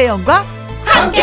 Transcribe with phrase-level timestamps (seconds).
[0.00, 0.46] 김혜영과
[0.86, 1.22] 함께.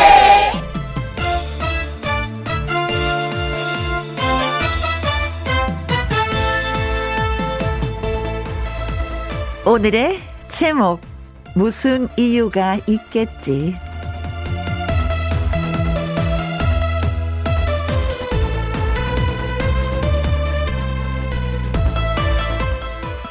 [9.65, 11.01] 오늘의 제목
[11.55, 13.75] 무슨 이유가 있겠지.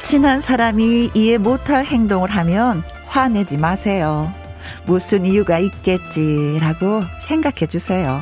[0.01, 4.29] 친한 사람이 이해 못할 행동을 하면 화내지 마세요.
[4.87, 8.21] 무슨 이유가 있겠지라고 생각해 주세요.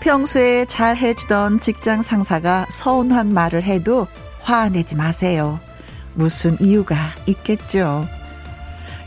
[0.00, 4.06] 평소에 잘 해주던 직장 상사가 서운한 말을 해도
[4.40, 5.60] 화내지 마세요.
[6.14, 6.96] 무슨 이유가
[7.26, 8.08] 있겠죠.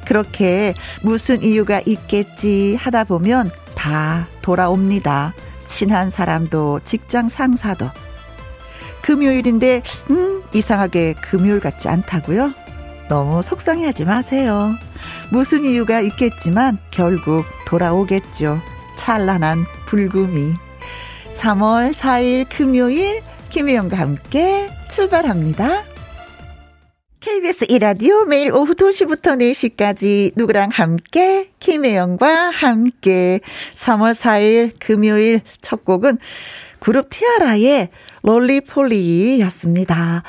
[0.06, 5.34] 그렇게 무슨 이유가 있겠지 하다 보면 다 돌아옵니다.
[5.66, 7.90] 친한 사람도 직장 상사도.
[9.02, 12.54] 금요일인데, 음, 이상하게 금요일 같지 않다고요?
[13.14, 14.72] 너무 속상해하지 마세요.
[15.30, 18.60] 무슨 이유가 있겠지만 결국 돌아오겠죠.
[18.96, 20.54] 찬란한 불금이.
[21.30, 25.84] 3월 4일 금요일 김혜영과 함께 출발합니다.
[27.20, 33.42] KBS 이라디오 매일 오후 2시부터 4시까지 누구랑 함께 김혜영과 함께
[33.76, 36.18] 3월 4일 금요일 첫 곡은
[36.80, 37.90] 그룹 티아라의
[38.24, 40.24] 롤리폴리였습니다.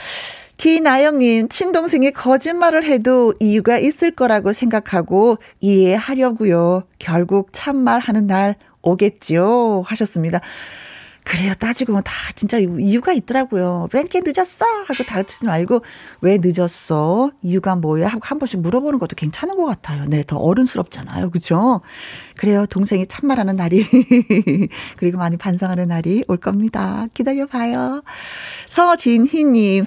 [0.64, 6.84] 기나영님, 친동생이 거짓말을 해도 이유가 있을 거라고 생각하고 이해하려고요.
[6.98, 9.82] 결국 참말 하는 날 오겠지요.
[9.84, 10.40] 하셨습니다.
[11.26, 11.52] 그래요.
[11.52, 13.90] 따지고 보면 다 진짜 이유가 있더라고요.
[13.92, 14.64] 왜 이렇게 늦었어?
[14.64, 15.82] 하고 다르치지 말고
[16.22, 17.32] 왜 늦었어?
[17.42, 18.08] 이유가 뭐야?
[18.08, 20.06] 하고 한 번씩 물어보는 것도 괜찮은 것 같아요.
[20.06, 21.28] 네, 더 어른스럽잖아요.
[21.28, 21.82] 그죠?
[22.38, 22.64] 그래요.
[22.64, 23.84] 동생이 참말하는 날이
[24.96, 27.06] 그리고 많이 반성하는 날이 올 겁니다.
[27.12, 28.02] 기다려봐요.
[28.68, 29.84] 서진희님.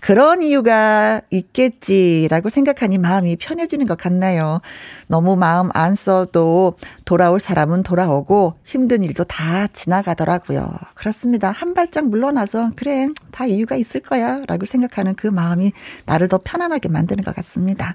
[0.00, 4.60] 그런 이유가 있겠지라고 생각하니 마음이 편해지는 것 같나요?
[5.06, 6.74] 너무 마음 안 써도
[7.04, 10.72] 돌아올 사람은 돌아오고 힘든 일도 다 지나가더라고요.
[10.94, 11.50] 그렇습니다.
[11.50, 15.72] 한 발짝 물러나서 그래 다 이유가 있을 거야 라고 생각하는 그 마음이
[16.06, 17.94] 나를 더 편안하게 만드는 것 같습니다.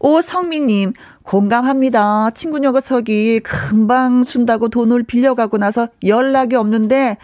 [0.00, 2.30] 오성민님, 공감합니다.
[2.34, 7.18] 친구 녀석이 금방 준다고 돈을 빌려가고 나서 연락이 없는데,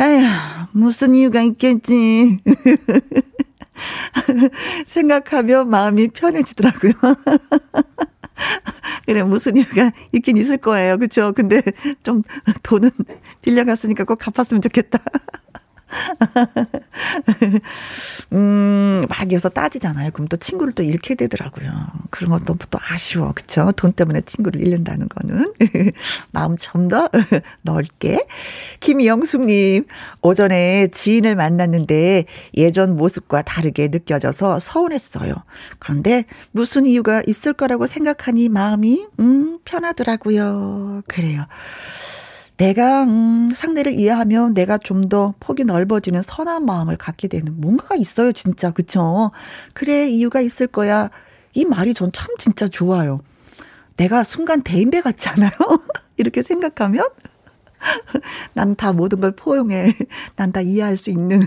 [0.00, 0.26] 에휴,
[0.72, 2.36] 무슨 이유가 있겠지.
[4.86, 6.92] 생각하면 마음이 편해지더라고요.
[9.06, 10.98] 그래, 무슨 이유가 있긴 있을 거예요.
[10.98, 11.32] 그쵸?
[11.34, 11.62] 근데
[12.02, 12.22] 좀
[12.62, 12.90] 돈은
[13.42, 14.98] 빌려갔으니까 꼭 갚았으면 좋겠다.
[18.32, 20.10] 음, 막 이어서 따지잖아요.
[20.12, 21.70] 그럼 또 친구를 또 잃게 되더라고요.
[22.10, 23.32] 그런 것도 또 아쉬워.
[23.34, 23.72] 그쵸?
[23.76, 25.52] 돈 때문에 친구를 잃는다는 거는.
[26.32, 27.08] 마음 좀 더
[27.62, 28.26] 넓게.
[28.80, 29.86] 김영숙님,
[30.22, 32.24] 오전에 지인을 만났는데
[32.56, 35.34] 예전 모습과 다르게 느껴져서 서운했어요.
[35.78, 41.02] 그런데 무슨 이유가 있을 거라고 생각하니 마음이, 음, 편하더라고요.
[41.08, 41.46] 그래요.
[42.56, 48.32] 내가 음, 상대를 이해하면 내가 좀 더 폭이 넓어지는 선한 마음을 갖게 되는 뭔가가 있어요,
[48.32, 48.70] 진짜.
[48.72, 49.30] 그쵸?
[49.74, 51.10] 그래, 이유가 있을 거야.
[51.54, 53.20] 이 말이 전 참 진짜 좋아요.
[53.96, 55.50] 내가 순간 대인배 같지 않아요?
[56.16, 57.06] 이렇게 생각하면
[58.54, 59.92] 난 다 모든 걸 포용해.
[60.36, 61.40] 난 다 이해할 수 있는.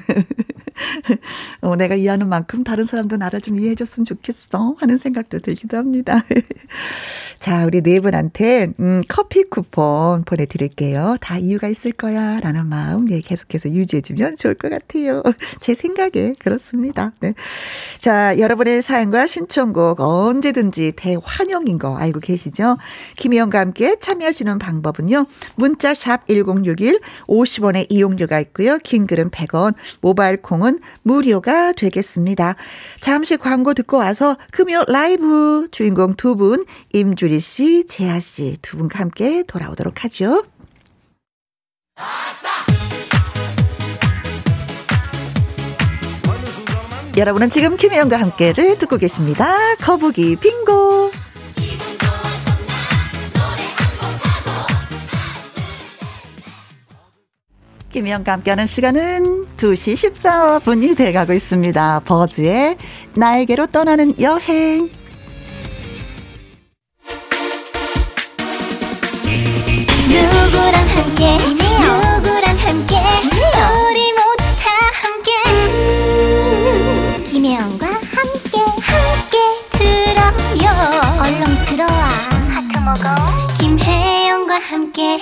[1.62, 4.76] 어, 내가 이해하는 만큼 다른 사람도 나를 좀 이해해 줬으면 좋겠어.
[4.80, 6.24] 하는 생각도 들기도 합니다.
[7.40, 11.18] 자, 우리 네 분한테, 음, 커피 쿠폰 보내 드릴게요.
[11.22, 12.40] 다 이유가 있을 거야.
[12.40, 15.24] 라는 마음, 예, 계속해서 유지해 주면 좋을 것 같아요.
[15.62, 17.14] 제 생각에 그렇습니다.
[17.22, 17.34] 네.
[18.00, 22.78] 자, 여러분의 사연과 신청곡 언제든지 대환영인 거 알고 계시죠?
[23.16, 25.26] 김희영과 함께 참여하시는 방법은요.
[25.56, 28.78] 문자 샵 1061 50원의 이용료가 있고요.
[28.84, 30.69] 긴 글은 100원, 모바일 콩은
[31.02, 32.56] 무료가 되겠습니다.
[33.00, 39.00] 잠시 광고 듣고 와서 금요 라이브 주인공 두 분, 임주리 씨, 재하 씨 두 분과
[39.00, 40.44] 함께 돌아오도록 하죠.
[47.18, 49.76] 여러분은 지금 김혜영과 함께를 듣고 계십니다.
[49.82, 51.12] 거북이 빙고.
[57.90, 62.02] 김희영과 함께하는 시간은 2시 14분이 돼가고 있습니다.
[62.06, 62.78] 버즈의
[63.16, 64.90] 나에게로 떠나는 여행.
[70.08, 71.38] 누구랑 함께?
[71.38, 72.96] 누구랑 함께?
[73.90, 74.70] 우리 모두 다
[75.02, 75.32] 함께.
[75.50, 78.60] 음, 김혜영과 함께.
[78.86, 79.38] 함께
[79.72, 80.66] 들어요.
[81.22, 81.90] 얼렁 들어와.
[82.52, 83.06] 하트 먹어.
[83.60, 85.20] 김혜영과 함께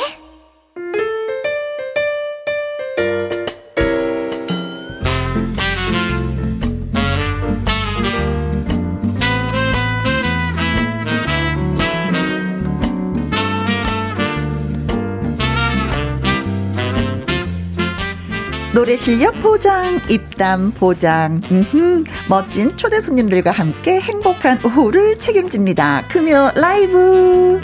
[18.77, 21.41] 노래 실력 보장, 입담 보장.
[21.49, 26.03] 음흠, 멋진 초대 손님들과 함께 행복한 오후를 책임집니다.
[26.09, 27.59] 금요 라이브.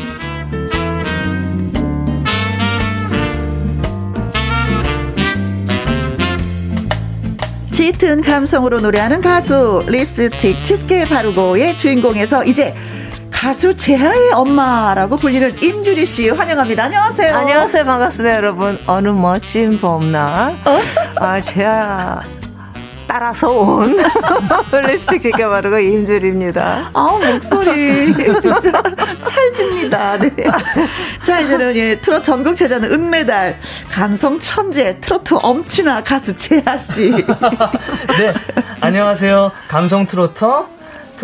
[7.69, 12.73] 짙은 감성으로 노래하는 가수 립스틱 짙게 바르고의 주인공에서 이제
[13.43, 16.85] 가수 재하의 엄마라고 불리는 임주리 씨 환영합니다.
[16.85, 17.35] 안녕하세요.
[17.35, 17.83] 안녕하세요.
[17.83, 18.79] 반갑습니다, 여러분.
[18.87, 20.51] 어느 멋진 봄날.
[20.63, 20.79] 어?
[21.17, 22.21] 아, 재하
[23.05, 23.97] 따라서 온
[24.87, 26.89] 립스틱 지켜 바르고 임주리입니다.
[26.93, 28.81] 아 목소리 진짜
[29.25, 30.17] 찰집니다.
[30.19, 30.31] 네.
[31.25, 33.59] 자 이제는 예, 트롯 전국체전 은메달
[33.91, 37.11] 감성 천재 트로트 엄친아 가수 재하 씨.
[38.17, 38.33] 네
[38.79, 40.67] 안녕하세요 감성 트로터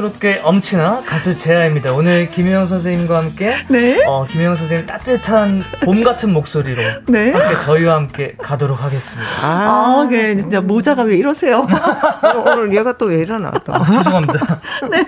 [0.03, 1.91] 트롯계 엄친아 가수 재하입니다.
[1.91, 4.01] 오늘 김혜영 선생님과 함께 네?
[4.07, 7.31] 어, 김혜영 선생님 따뜻한 봄 같은 목소리로 네?
[7.33, 9.29] 함께 저희와 함께 가도록 하겠습니다.
[9.41, 9.47] 아,
[10.05, 11.67] 아 네, 진짜 모자가 왜 이러세요?
[12.45, 13.73] 오늘 얘가 또 왜 이러나 또.
[13.73, 14.59] 아, 죄송합니다.
[14.89, 14.99] 네.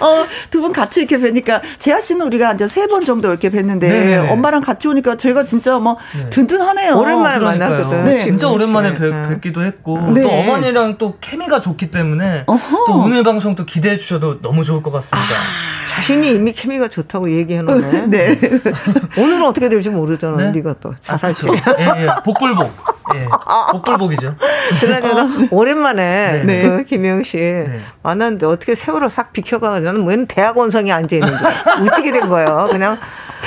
[0.00, 3.80] 어, 두 분 같이 이렇게 뵈니까 재하 씨는 우리가 이제 세 번 정도 이렇게 뵀는데
[3.80, 4.16] 네.
[4.16, 6.30] 엄마랑 같이 오니까 저희가 진짜 뭐 네.
[6.30, 6.96] 든든하네요.
[6.98, 8.04] 오랜만에 만났거든.
[8.06, 8.24] 네.
[8.24, 10.22] 진짜 오랜만에 뵙, 기도 했고 네.
[10.22, 12.84] 또 어머니랑 또 케미가 좋기 때문에 어허.
[12.86, 15.18] 또 오늘 방송 또 기대해 주셔도 너무 좋을 것 같습니다.
[15.18, 18.06] 아, 자신이 이미 케미가 좋다고 얘기해 놓네.
[18.06, 18.38] 네.
[19.18, 20.36] 오늘은 어떻게 될지 모르잖아.
[20.36, 20.50] 네?
[20.52, 21.48] 네가 또 잘할지.
[21.48, 21.72] 아, 그렇죠.
[21.78, 22.08] 예, 예.
[22.24, 22.72] 복불복.
[23.14, 23.26] 예.
[23.72, 24.34] 복불복이죠.
[24.80, 25.48] 그러다가 네.
[25.50, 26.62] 오랜만에 네.
[26.62, 27.80] 그 김영 씨 네.
[28.02, 31.44] 만났는데 어떻게 세월호 싹 비켜가지고 나는 웬 대학원성에 앉아 있는지
[31.82, 32.68] 웃지게 된 거예요.
[32.70, 32.98] 그냥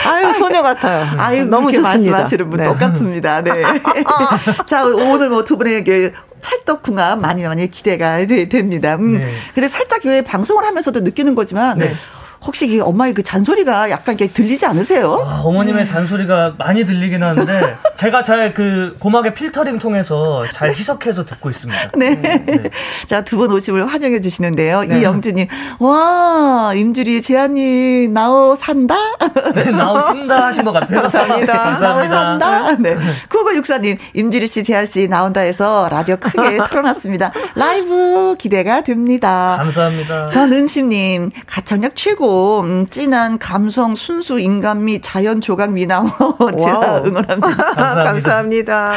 [0.05, 1.05] 아유 소녀 같아요.
[1.17, 2.11] 아유 너무 좋습니다.
[2.11, 2.65] 말씀하시는 분 네.
[2.65, 3.41] 똑같습니다.
[3.41, 3.51] 네.
[4.65, 8.95] 자 오늘 뭐 두 분에게 찰떡궁합 많이 많이 기대가 되, 됩니다.
[8.95, 9.19] 음.
[9.19, 9.27] 네.
[9.55, 11.93] 근데 살짝 왜 방송을 하면서도 느끼는 거지만 네.
[12.45, 15.23] 혹시 이 엄마의 그 잔소리가 약간 이렇게 들리지 않으세요?
[15.25, 15.85] 아, 어머님의 음.
[15.85, 21.91] 잔소리가 많이 들리긴 하는데 제가 잘 그 고막의 필터링 통해서 잘 희석해서 듣고 있습니다.
[21.95, 22.15] 네.
[22.15, 22.69] 네.
[23.07, 24.81] 자, 두분 오심을 환영해 주시는데요.
[24.83, 24.99] 네.
[24.99, 25.47] 이영주님,
[25.79, 28.95] 와, 임주리 재한님, 나오 산다?
[29.55, 31.01] 네, 나오신다 하신 것 같아요.
[31.01, 31.53] 감사합니다.
[31.53, 32.37] 감사합니다.
[32.37, 32.75] 나오 산다?
[32.81, 32.97] 네.
[33.29, 37.31] 구구육사님, 임주리 씨, 재한 씨 나온다 해서 라디오 크게 틀어놨습니다.
[37.55, 39.55] 라이브 기대가 됩니다.
[39.57, 40.29] 감사합니다.
[40.29, 42.32] 전은심님, 가창력 최고.
[42.63, 46.07] 음, 진한 감성, 순수 인간미, 자연 조각 미나오
[46.59, 47.39] 제가 응원합니다.
[47.75, 48.03] 감사합니다.
[48.03, 48.93] 감사합니다.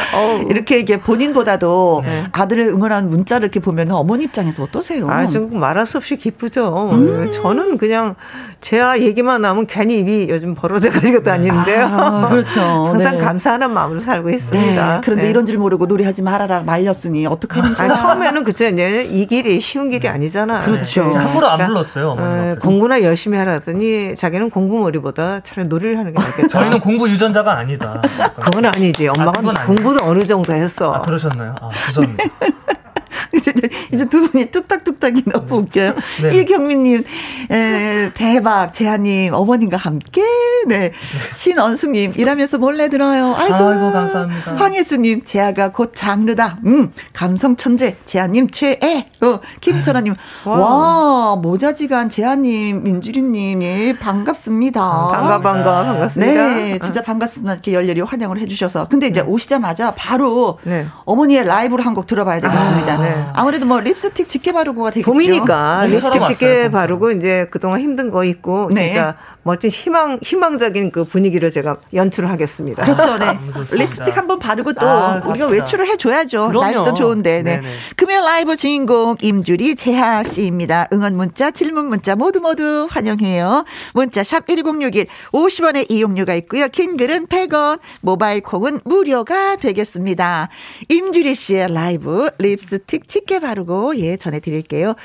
[0.49, 2.23] 이렇게 이게 본인보다도 네.
[2.31, 5.09] 아들을 응원하는 문자를 이렇게 보면 어머니 입장에서 어떠세요?
[5.09, 6.89] 아, 좀 말할 수 없이 기쁘죠.
[6.91, 7.31] 음.
[7.31, 8.15] 저는 그냥
[8.61, 11.85] 제가 얘기만 나오면 괜히 입이 요즘 벌어져가지고 다니는데요.
[11.85, 12.59] 아, 그렇죠.
[12.91, 13.23] 항상 네.
[13.23, 14.95] 감사하는 마음으로 살고 있습니다.
[14.95, 15.01] 네.
[15.03, 15.29] 그런데 네.
[15.29, 17.87] 이런 줄 모르고 노래하지 말아라 말렸으니 어떡하면 좋아.
[17.87, 18.57] 처음에는 그죠.
[18.67, 20.65] 이 길이 쉬운 길이 아니잖아요.
[20.65, 21.03] 그렇죠.
[21.03, 22.15] 함부로 안 그러니까, 불렀어요.
[22.17, 26.47] 어, 공부나 열심히 하라더니 자기는 공부머리보다 차라리 노래를 하는 게 낫겠다.
[26.49, 28.01] 저희는 공부 유전자가 아니다.
[28.41, 29.07] 그건 아니지.
[29.07, 30.91] 엄마가 아, 공부도 어느 정도 했어.
[30.93, 31.55] 아, 그러셨나요?
[31.61, 32.23] 아, 죄송합니다.
[33.33, 33.53] 이제,
[33.93, 34.66] 이제 두 분이 뚝
[35.07, 35.55] 딱뚝딱이 너무 네.
[35.55, 35.93] 웃겨요.
[36.23, 36.35] 네.
[36.35, 37.03] 일경민님,
[37.51, 38.73] 에, 대박.
[38.73, 40.21] 재하님, 어머님과 함께.
[40.67, 40.91] 네.
[41.35, 43.35] 신언숙님, 일하면서 몰래 들어요.
[43.37, 43.55] 아이고.
[43.55, 44.55] 아이고, 감사합니다.
[44.55, 46.57] 황혜수님, 재하가 곧 장르다.
[46.65, 47.97] 음, 감성천재.
[48.05, 49.07] 재하님, 최애.
[49.21, 50.15] 어, 김설아님,
[50.45, 54.81] 와, 모자지간 재하님, 민주리님, 예, 반갑습니다.
[55.07, 56.47] 반가, 반가, 반갑습니다.
[56.55, 57.53] 네, 진짜 반갑습니다.
[57.53, 58.87] 이렇게 열렬히 환영을 해주셔서.
[58.89, 59.27] 근데 이제 네.
[59.27, 60.85] 오시자마자 바로 네.
[61.05, 62.93] 어머니의 라이브를 한 곡 들어봐야 되겠습니다.
[62.93, 63.25] 아, 네.
[63.33, 65.11] 아무래도 뭐 립스틱 짙게 바르고가 되겠죠.
[65.11, 68.87] 봄이니까 립스틱 짙게 바르고 이제 그동안 힘든 거 있고 네.
[68.87, 69.15] 진짜
[69.47, 72.83] 멋진 희망 희망적인 그 분위기를 제가 연출을 하겠습니다.
[72.83, 73.17] 그렇죠.
[73.17, 73.39] 네.
[73.71, 76.49] 립스틱 한번 바르고 또 아, 우리가 외출을 해 줘야죠.
[76.49, 76.65] 그럼요.
[76.65, 77.43] 날씨도 좋은데.
[77.43, 77.61] 네.
[77.61, 77.73] 네네.
[77.95, 80.87] 금요 라이브 주인공 임주리 재하 씨입니다.
[80.91, 83.63] 응원 문자, 질문 문자 모두 모두 환영해요.
[83.93, 86.67] 문자 샵 #1061 50원의 이용료가 있고요.
[86.67, 90.49] 긴 글은 100원, 모바일 콩은 무료가 되겠습니다.
[90.89, 94.95] 임주리 씨의 라이브 립스틱 짙게 바르고 예 전해 드릴게요.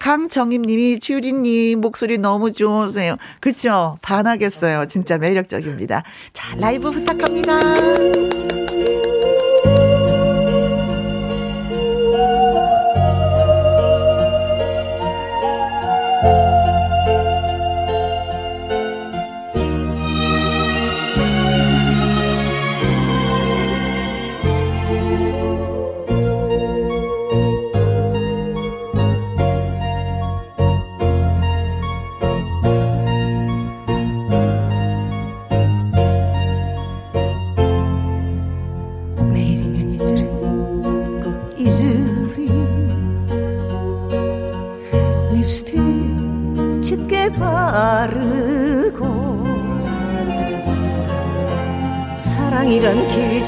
[0.00, 3.16] 강정임 님이 주리 님 목소리 너무 좋으세요.
[3.40, 3.91] 그렇죠.
[4.02, 4.86] 반하겠어요.
[4.86, 6.02] 진짜 매력적입니다.
[6.32, 8.61] 자, 라이브 부탁합니다.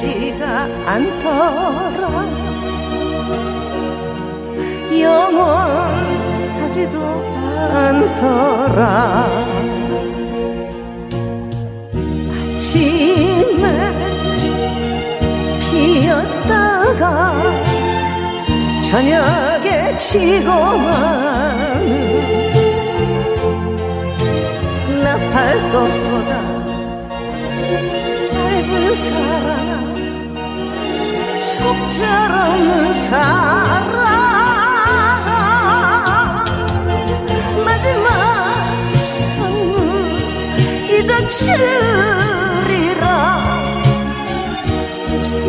[0.05, 2.05] 길지가 않더라.
[5.01, 6.95] 영원하지도
[7.73, 8.85] 않더라.
[12.55, 13.65] 아침에
[15.71, 17.33] 피었다가
[18.83, 20.85] 저녁에 지고만
[25.03, 26.33] 나팔 것보다
[28.27, 29.74] 짧은 사랑
[31.55, 33.95] 속절없는 사랑
[37.65, 38.11] 마지막
[39.05, 39.47] 선물
[40.91, 41.45] 잊어치리라.
[45.13, 45.47] 립스틱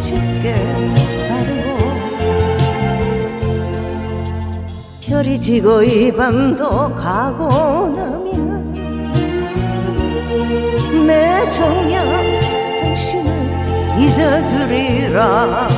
[0.00, 0.46] 짙게
[1.28, 1.68] 바르고
[5.06, 7.48] 별이 지고 이 밤도 가고
[7.94, 8.74] 나면
[11.06, 12.04] 내 정녕
[12.82, 13.37] 당신을
[13.98, 15.68] 잊어주리라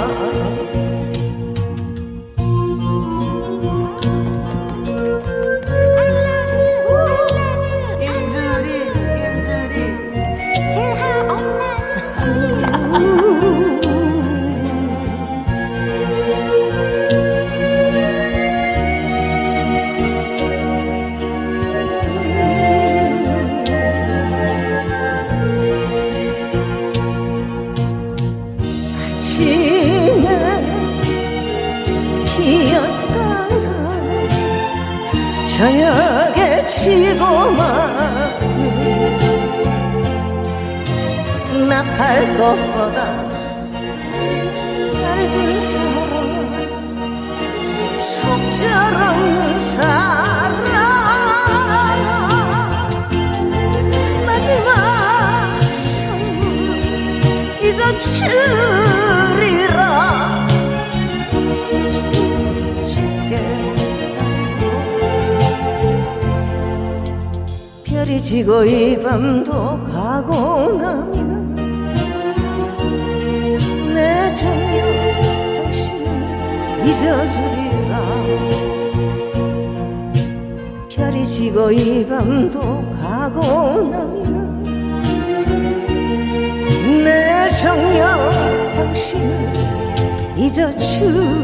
[42.41, 43.29] 것보다
[44.89, 46.15] 짧은 사랑
[47.99, 50.65] 속절 없는 사랑.
[54.25, 54.71] 마지막
[55.75, 56.25] 선물
[57.63, 58.31] 잊어주리라.
[68.23, 69.80] 지고 이 밤도
[77.11, 77.99] 잊어주리라.
[80.89, 82.61] 별이 지고 이 밤도
[83.01, 84.63] 가고 나면
[87.03, 88.17] 내 정녕
[88.77, 89.53] 당신을
[90.37, 91.35] 잊어주리라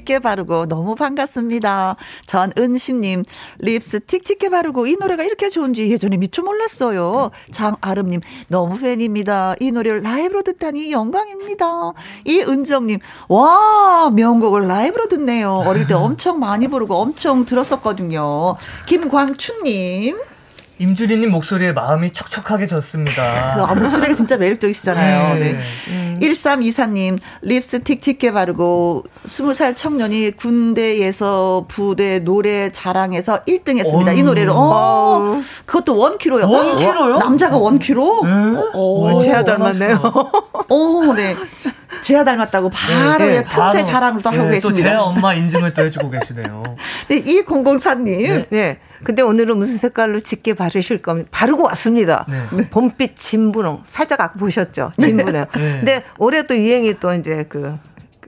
[0.00, 1.96] 짙게 바르고 너무 반갑습니다.
[2.26, 3.24] 전은심님,
[3.58, 7.30] 립스틱 짙게 바르고 이 노래가 이렇게 좋은지 예전에 미처 몰랐어요.
[7.50, 9.54] 장아름님, 너무 팬입니다.
[9.60, 11.92] 이 노래를 라이브로 듣다니 영광입니다.
[12.24, 15.62] 이은정님, 와, 명곡을 라이브로 듣네요.
[15.66, 18.56] 어릴 때 엄청 많이 부르고 엄청 들었었거든요.
[18.86, 20.18] 김광춘님,
[20.80, 23.54] 임주리님 목소리에 마음이 촉촉하게 졌습니다.
[23.54, 25.34] 그, 아, 목소리가 진짜 매력적이시잖아요.
[25.34, 25.52] 네.
[25.52, 25.58] 네.
[25.88, 26.18] 음.
[26.22, 34.12] 1324님, 립스틱 짙게 바르고 20살 청년이 군대에서 부대 노래 자랑에서 1등 했습니다.
[34.12, 34.52] 이 노래를.
[34.54, 36.48] 어, 그것도 원키로요.
[36.48, 37.18] 원키로요?
[37.18, 38.20] 남자가 원키로?
[38.24, 38.30] 네?
[38.72, 40.00] 어, 제아 닮았네요.
[40.02, 41.36] 어, 네.
[42.00, 44.82] 제아 닮았다고 바로 네, 네, 틈새 자랑을 또 네, 하고 계십니다.
[44.82, 46.62] 또제 엄마 인증을 또 해주고 계시네요.
[47.08, 48.46] 네, 2004님.
[48.48, 48.78] 네.
[49.00, 49.04] 네.
[49.04, 51.28] 근데 오늘은 무슨 색깔로 짙게 바르실 겁니다.
[51.32, 52.26] 바르고 왔습니다.
[52.28, 52.70] 네.
[52.70, 53.82] 봄빛 진분홍.
[53.84, 54.92] 살짝 아까 보셨죠?
[54.98, 55.32] 진분홍.
[55.32, 55.46] 네.
[55.52, 57.74] 근데 올해 또 유행이 또 이제 그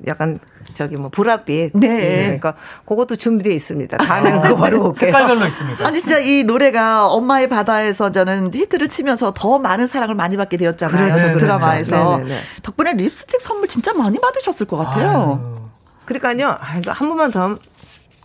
[0.07, 0.39] 약간
[0.75, 1.73] 저기 뭐 보랏빛.
[1.75, 2.23] 네.
[2.25, 2.55] 그러니까
[2.87, 3.99] 그것도 준비되어 있습니다.
[3.99, 5.13] 다음에는 아, 그거 바르고 올게요.
[5.13, 5.87] 색깔별로 있습니다.
[5.87, 11.05] 아니 진짜 이 노래가 엄마의 바다에서 저는 히트를 치면서 더 많은 사랑을 많이 받게 되었잖아요.
[11.07, 11.39] 그렇죠, 그렇죠.
[11.41, 12.19] 드라마에서.
[12.19, 12.41] 네네네.
[12.63, 15.41] 덕분에 립스틱 선물 진짜 많이 받으셨을 것 같아요.
[15.43, 15.63] 아유.
[16.07, 16.57] 그러니까요.
[16.59, 17.59] 한 번만 더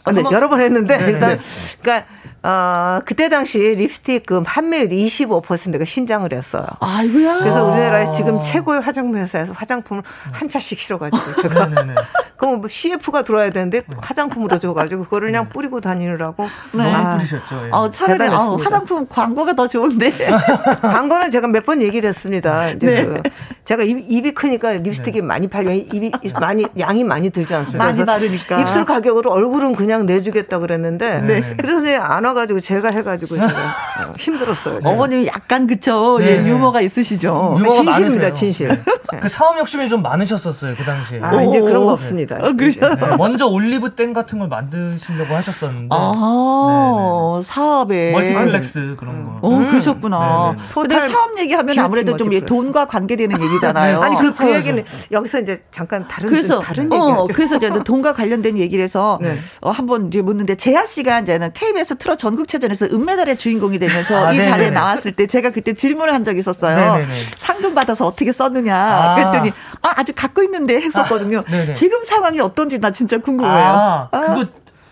[0.06, 1.12] 아, 네, 여러 번 했는데 네네.
[1.12, 1.40] 일단
[1.82, 2.08] 그러니까
[2.48, 6.66] 어, 그때 당시 립스틱 그 판매율이 25%가 신장을 했어요.
[6.80, 7.40] 아이고야.
[7.40, 10.02] 그래서 우리나라에 지금 최고의 화장품 회사에서 화장품을
[10.32, 11.68] 한 차씩 실어가지고 제가
[12.38, 16.84] 그럼 뭐 CF가 들어와야 되는데 화장품으로 줘가지고 그거를 그냥 뿌리고 다니느라고 네.
[16.84, 17.66] 아, 뿌리셨죠.
[17.66, 17.70] 예.
[17.72, 20.12] 어, 차라리 어, 화장품 광고가 더 좋은데
[20.82, 22.70] 광고는 제가 몇 번 얘기를 했습니다.
[22.70, 23.06] 이제 네.
[23.06, 23.22] 그
[23.66, 25.22] 제가 입, 입이 크니까 립스틱이 네.
[25.22, 27.84] 많이 팔려 입이 많이 양이 많이 들지 않습니까?
[27.84, 31.56] 많이 바르니까 입술 가격으로 얼굴은 그냥 내주겠다 그랬는데 네.
[31.58, 34.80] 그래서 안와 가지고 제가 해가지고 제가 어, 힘들었어요.
[34.80, 34.90] 제가.
[34.90, 36.38] 어머님이 약간 그쵸 네.
[36.38, 37.56] 예, 유머가 있으시죠.
[37.58, 38.70] 유머가 진실입니다, 진실.
[38.70, 39.20] 네.
[39.22, 41.20] 그 사업 욕심이 좀 많으셨었어요 그 당시에.
[41.22, 42.38] 아 이제 그런 거 없습니다.
[42.38, 45.90] 어, 네, 먼저 올리브 땡 같은 걸 만드시려고 하셨었는데.
[45.92, 49.40] 아 사업에 멀티플렉스 그런 거.
[49.42, 50.56] 어 그러셨구나.
[50.74, 54.02] 근데 사업 얘기하면 아무래도 좀 돈과 관계되는 얘기 얘기잖아요.
[54.02, 58.14] 아니 그, 그 얘기는 여기서 이제 잠깐 다른 그래서 다른 얘기 어, 그래서 이제 돈과
[58.14, 59.38] 관련된 얘기를 해서 네.
[59.62, 64.38] 어, 한번 이제 묻는데 재하 씨가 이제는 KBS 트롯 전국체전에서 은메달의 주인공이 되면서 아, 이
[64.38, 64.50] 네네네.
[64.50, 66.76] 자리에 나왔을 때 제가 그때 질문을 한 적이 있었어요.
[66.76, 67.14] 네네네.
[67.38, 69.16] 상금 받아서 어떻게 썼느냐 아.
[69.16, 71.44] 그랬더니 아 아직 갖고 있는데 했었거든요.
[71.48, 73.54] 아, 지금 상황이 어떤지 나 진짜 궁금해요.
[73.54, 74.20] 아, 아.
[74.20, 74.46] 그거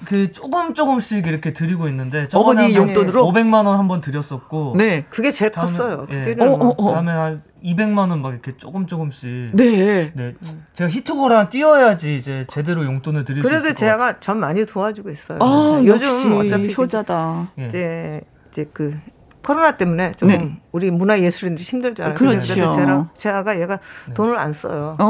[0.04, 3.26] 그 조금 조금씩 이렇게 드리고 있는데 어머니 용돈으로?
[3.32, 5.06] 500만 원 한번 드렸었고 네.
[5.10, 6.08] 그게 제일 다음에, 컸어요.
[6.12, 6.94] 예, 그때는 어, 어, 어.
[6.94, 9.52] 다음에 한 200만 원 막 이렇게 조금 조금씩.
[9.54, 10.12] 네.
[10.14, 10.36] 네.
[10.74, 15.40] 제가 히트고랑 뛰어야지 이제 제대로 용돈을 드릴 그래도 제가 전 많이 도와주고 있어요.
[15.42, 17.52] 아, 요즘 어차피 효자다.
[17.60, 17.66] 예.
[17.68, 18.22] 이제
[18.52, 18.98] 이제 그
[19.44, 20.60] 코로나 때문에 좀 네.
[20.76, 22.16] 우리 문화예술인들이 힘들잖아요.
[22.16, 22.54] 그렇죠.
[22.54, 23.78] 제가, 제가 얘가
[24.08, 24.14] 네.
[24.14, 24.98] 돈을 안 써요.
[25.00, 25.06] 네.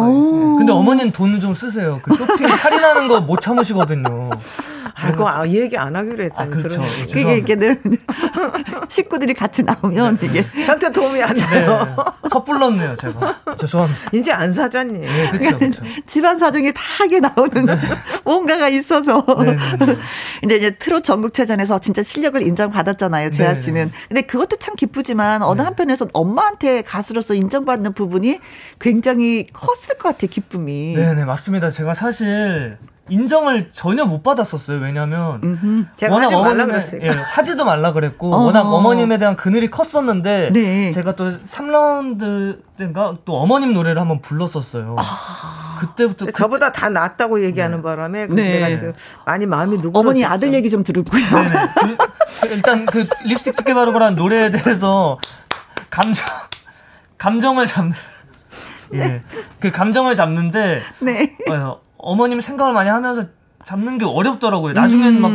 [0.60, 2.00] 근데 어머니는 돈을 좀 쓰세요.
[2.04, 4.30] 그 쇼핑 할인하는 거 못 참으시거든요.
[4.94, 6.54] 아, 그거 아, 얘기 안 하기로 했잖아요.
[6.54, 6.84] 아, 그렇죠.
[7.12, 7.82] 그게 이게는
[8.90, 10.28] 식구들이 같이 나오면 네.
[10.28, 11.96] 이게 저한테 도움이 안 돼요.
[12.22, 12.30] 네.
[12.30, 13.36] 섣불렀네요, 제가.
[13.58, 14.10] 죄송합니다.
[14.14, 15.00] 이제 안 사줬니?
[15.00, 15.58] 네, 그렇죠.
[15.58, 15.84] 그렇죠.
[16.06, 17.76] 집안 사정이 다 하게 나오는 네.
[18.24, 19.26] 뭔가가 있어서.
[19.44, 19.58] 네,
[20.44, 23.92] 이제 이제 트롯 전국체전에서 진짜 실력을 인정받았잖아요, 재하 씨는.
[24.08, 25.64] 근데 그것도 참 기쁘지만 어느 네.
[25.64, 28.40] 한편에서 엄마한테 가수로서 인정받는 부분이
[28.80, 30.94] 굉장히 컸을 것 같아요, 기쁨이.
[30.96, 31.72] 네, 네, 맞습니다.
[31.72, 34.80] 제가 사실 인정을 전혀 못 받았었어요.
[34.80, 37.02] 왜냐하면 제가 워낙 하지 말라 그랬어요.
[37.04, 40.92] 예, 하지도 말라 그랬고 어 워낙 어머님에 대한 그늘이 컸었는데 네.
[40.92, 44.96] 제가 또 3라운드 때인가 또 어머님 노래를 한번 불렀었어요.
[44.98, 45.66] 아.
[45.80, 46.80] 그때부터 저보다 그...
[46.80, 47.84] 다 낫다고 얘기하는 네.
[47.84, 48.60] 바람에 네.
[48.60, 48.94] 내가 지금
[49.26, 51.22] 많이 마음이 누구 어머니 아들 얘기 좀 들었고요.
[51.80, 51.98] 그,
[52.48, 55.20] 그, 일단 그 립스틱 짙게 바르고라는 노래에 대해서
[55.96, 56.28] 감정
[57.18, 57.94] 감정을 잡는
[58.94, 58.98] 예.
[58.98, 59.22] 네.
[59.60, 61.38] 그 감정을 잡는데 네.
[61.50, 63.24] 어, 어머님 생각을 많이 하면서
[63.64, 64.74] 잡는 게 어렵더라고요.
[64.74, 65.22] 나중엔 음.
[65.22, 65.32] 막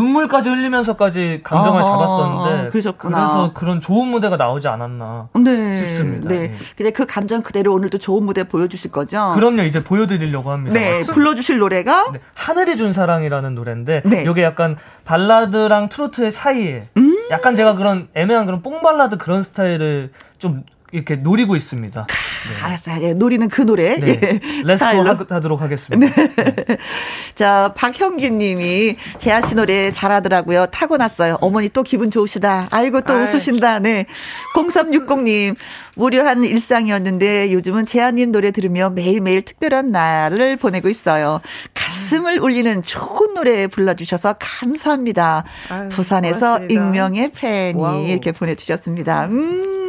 [0.00, 3.18] 눈물까지 흘리면서까지 감정을 아, 잡았었는데 그러셨구나.
[3.18, 6.28] 그래서 그런 좋은 무대가 나오지 않았나 네, 싶습니다.
[6.28, 6.38] 네.
[6.48, 6.54] 네.
[6.76, 9.32] 근데 그 감정 그대로 오늘도 좋은 무대 보여주실 거죠?
[9.34, 9.62] 그럼요.
[9.62, 10.78] 이제 보여드리려고 합니다.
[10.78, 11.02] 네.
[11.02, 12.20] 불러주실 노래가 네.
[12.34, 14.24] 하늘이 준 사랑이라는 노래인데 네.
[14.30, 20.10] 이게 약간 발라드랑 트로트의 사이에 음~ 약간 제가 그런 애매한 그런 뽕 발라드 그런 스타일을
[20.38, 22.06] 좀 이렇게 노리고 있습니다.
[22.48, 22.62] 네.
[22.62, 23.02] 알았어요.
[23.02, 23.98] 예, 노리는 그 노래.
[23.98, 24.20] 네.
[24.22, 24.40] 예.
[24.64, 26.14] 레스코 하도록 하겠습니다.
[26.14, 26.34] 네.
[26.44, 26.76] 네.
[27.34, 30.66] 자, 박형기 님이 재한 씨 노래 잘하더라고요.
[30.66, 31.38] 타고났어요.
[31.40, 32.68] 어머니 또 기분 좋으시다.
[32.70, 33.22] 아이고 또 아유.
[33.22, 33.78] 웃으신다.
[33.80, 34.06] 네.
[34.54, 35.54] 0360 님,
[35.96, 41.40] 무료한 일상이었는데 요즘은 재한님 노래 들으며 매일매일 특별한 날을 보내고 있어요.
[41.74, 45.44] 가슴을 울리는 좋은 노래 불러주셔서 감사합니다.
[45.70, 46.74] 아유, 부산에서 고맙습니다.
[46.74, 48.06] 익명의 팬이 와우.
[48.06, 49.26] 이렇게 보내주셨습니다.
[49.26, 49.83] 음.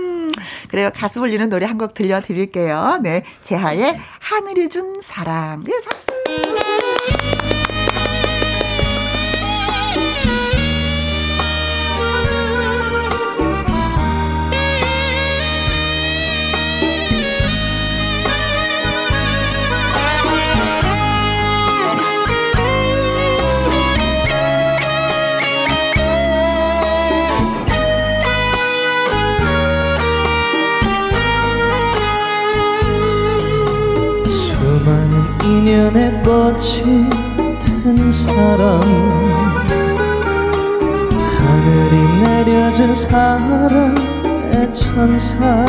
[0.69, 0.89] 그래요.
[0.95, 2.99] 가슴 울리는 노래 한 곡 들려드릴게요.
[3.03, 3.23] 네.
[3.41, 5.63] 재하의 하늘이 준 사랑.
[5.65, 6.74] 네, 박수!
[35.45, 37.07] 인연의 꽃이
[37.59, 38.81] 든 사람.
[41.37, 45.65] 하늘이 내려준 사랑의 천사.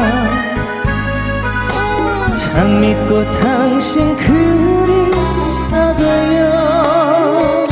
[2.56, 7.66] 장미꽃 당신 그림자 되어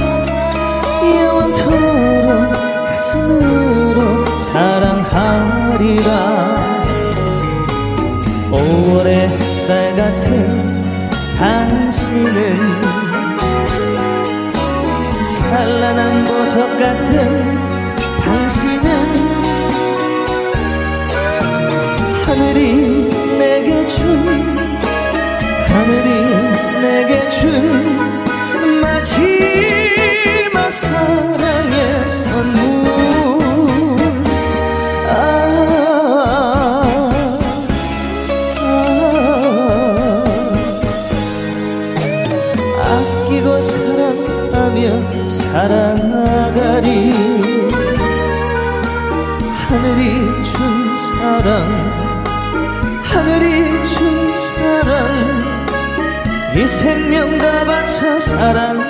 [1.00, 2.52] 영원토록
[2.86, 3.98] 가슴으로
[4.38, 6.33] 사랑하리라
[11.94, 12.58] 당신은
[15.36, 17.14] 찬란한 보석 같은
[18.18, 18.88] 당신은
[22.26, 24.00] 하늘이 내게 준
[25.68, 26.08] 하늘이
[26.82, 27.40] 내게 준
[28.80, 31.43] 마지막 사랑
[45.54, 47.14] 살아가리.
[49.68, 50.02] 하늘이
[50.42, 50.54] 준
[50.98, 51.46] 사랑
[53.04, 53.46] 하늘이
[53.86, 54.90] 준 사랑.
[56.56, 58.82] 이 생명 다 바쳐 사랑하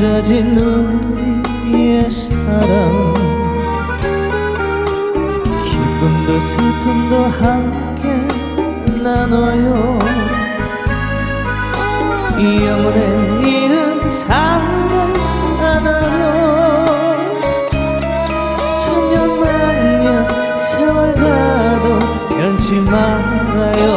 [0.00, 3.12] 맺어진 우리의 사랑.
[5.66, 8.08] 기쁨도 슬픔도 함께
[9.02, 9.98] 나눠요.
[12.38, 15.12] 이 영혼의 이름 사랑
[15.58, 17.16] 하나요.
[18.78, 21.98] 천년 만년 세월 가도
[22.30, 23.90] 변치 말아요.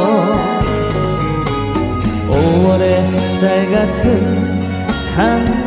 [2.27, 4.59] 5월의 햇살 같은
[5.15, 5.62] 당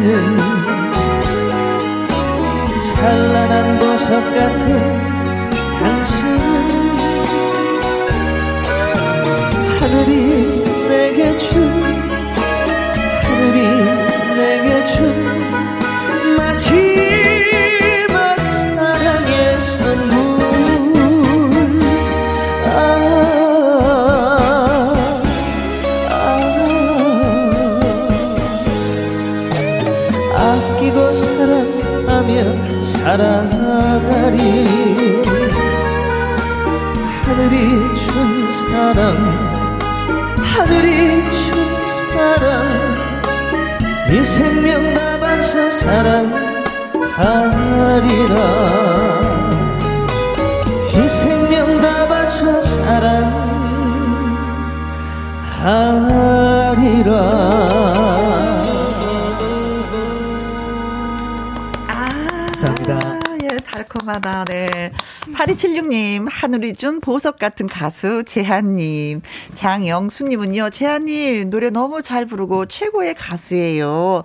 [0.00, 0.38] 신은
[2.94, 4.64] 찬란한 보석 같은
[5.78, 6.40] 당신은
[9.78, 11.70] 하늘이 내게 준
[13.24, 13.89] 하늘이
[33.10, 34.38] 살아가리.
[37.24, 37.56] 하늘이
[37.96, 38.06] 준
[38.52, 39.00] 사랑
[40.38, 40.88] 하늘이
[41.32, 41.42] 준
[42.14, 42.46] 사랑.
[44.12, 46.30] 이 생명 다 바쳐 사랑하리라.
[50.94, 52.62] 이 생명 다 바쳐
[55.60, 57.10] 사랑하리라
[64.10, 64.44] 달콤하다.
[64.46, 64.92] 네.
[65.32, 69.22] 8276님, 하늘이 준 보석 같은 가수 재한님.
[69.54, 74.24] 장영수님은요, 재한님, 노래 너무 잘 부르고 최고의 가수예요.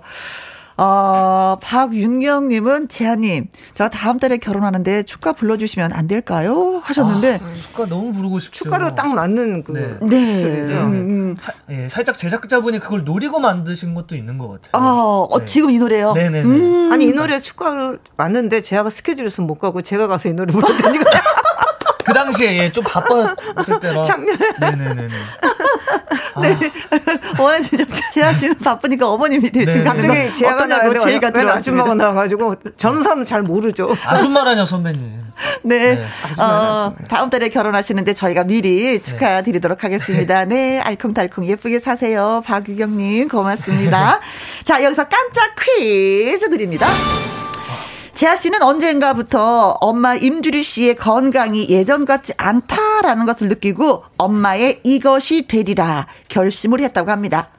[0.78, 6.75] 어, 박윤경님은 재하님, 저 다음 달에 결혼하는데 축가 불러주시면 안 될까요?
[6.86, 7.40] 하셨는데.
[7.42, 8.64] 아, 축가 너무 부르고 싶죠.
[8.64, 9.72] 축가로 딱 맞는 그.
[9.72, 9.96] 네.
[10.02, 10.44] 네.
[10.74, 11.36] 음, 음.
[11.40, 14.70] 사, 예, 살짝 제작자분이 그걸 노리고 만드신 것도 있는 것 같아요.
[14.72, 15.44] 아, 어, 네.
[15.46, 16.12] 지금 이 노래요?
[16.14, 16.44] 네 네 네.
[16.44, 16.92] 음.
[16.92, 21.04] 아니, 이 노래 축가로 맞는데 제가 스케줄에서 못 가고 제가 가서 이 노래 불렀다니까.
[22.06, 24.04] 그 당시에 예, 좀 바빴을 때라.
[24.04, 24.38] 작년에.
[24.60, 25.08] 네네네네.
[26.40, 26.58] 네.
[27.38, 32.56] 워낙 진짜 재하 씨는 바쁘니까 어머님이 되신 거 갑자기 재하가 나가고 제가 들어 아줌마가 나와가지고
[32.76, 33.96] 저는 사람은 잘 모르죠.
[34.04, 35.24] 아줌마라뇨 선배님.
[35.62, 35.96] 네.
[35.96, 36.04] 네.
[36.40, 40.44] 어, 다음 달에 결혼하시는데 저희가 미리 축하드리도록 하겠습니다.
[40.44, 40.80] 네.
[40.80, 42.42] 알콩달콩 예쁘게 사세요.
[42.46, 44.20] 박유경님 고맙습니다.
[44.64, 46.86] 자 여기서 깜짝 퀴즈 드립니다.
[48.16, 56.06] 재하 씨는 언젠가부터 엄마 임주리 씨의 건강이 예전 같지 않다라는 것을 느끼고 엄마의 이것이 되리라
[56.30, 57.50] 결심을 했다고 합니다.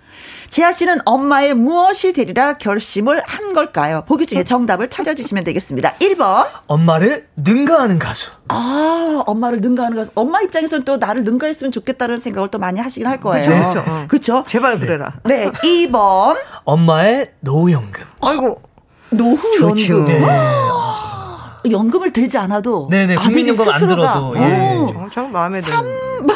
[0.50, 4.02] 재하 씨는 엄마의 무엇이 되리라 결심을 한 걸까요?
[4.08, 5.94] 보기 중에 정답을 찾아주시면 되겠습니다.
[6.00, 6.48] 1번.
[6.66, 8.32] 엄마를 능가하는 가수.
[8.48, 10.10] 아, 엄마를 능가하는 가수.
[10.16, 13.46] 엄마 입장에서는 또 나를 능가했으면 좋겠다는 생각을 또 많이 하시긴 할 거예요.
[13.46, 14.08] 그렇죠.
[14.08, 14.44] 그렇죠.
[14.48, 15.18] 제발 그래라.
[15.24, 15.52] 네.
[15.52, 16.36] 2번.
[16.64, 18.06] 엄마의 노후연금.
[18.24, 18.68] 아이고.
[19.10, 20.06] 노후연금.
[20.06, 20.22] 네.
[21.72, 25.10] 연금을 들지 않아도 네네 국민연금 안 들어도 예.
[25.12, 26.28] 정 마음에 드는 3...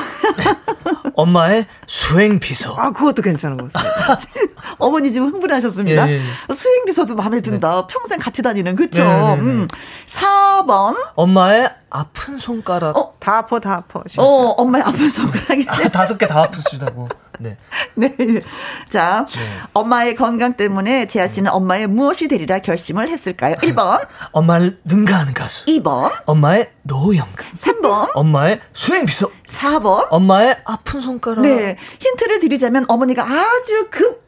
[1.15, 4.45] 엄마의 수행 비서 아 그것도 괜찮은 것 같아요
[4.77, 6.53] 어머니 지금 흥분하셨습니다 예, 예.
[6.53, 7.87] 수행 비서도 마음에 든다 네.
[7.89, 9.03] 평생 같이 다니는 그쵸
[9.39, 9.67] 음.
[10.07, 16.17] 4번 엄마의 아픈 손가락 어, 다 아파 다 아파 어 엄마의 아픈 손가락이 아, 다섯
[16.17, 17.07] 개 다 아프시다고
[17.39, 17.57] 네.
[17.95, 18.15] 네.
[18.89, 19.39] 자, 네.
[19.73, 23.55] 엄마의 건강 때문에 재하 씨는 엄마의 무엇이 되리라 결심을 했을까요?
[23.55, 24.07] 1번.
[24.31, 25.65] 엄마를 능가하는 가수.
[25.65, 26.11] 2번.
[26.25, 27.45] 엄마의 노후연금.
[27.55, 28.11] 3번.
[28.13, 29.27] 엄마의 수행비서.
[29.47, 30.07] 4번.
[30.11, 31.41] 엄마의 아픈 손가락.
[31.41, 31.77] 네.
[31.99, 34.21] 힌트를 드리자면 어머니가 아주 급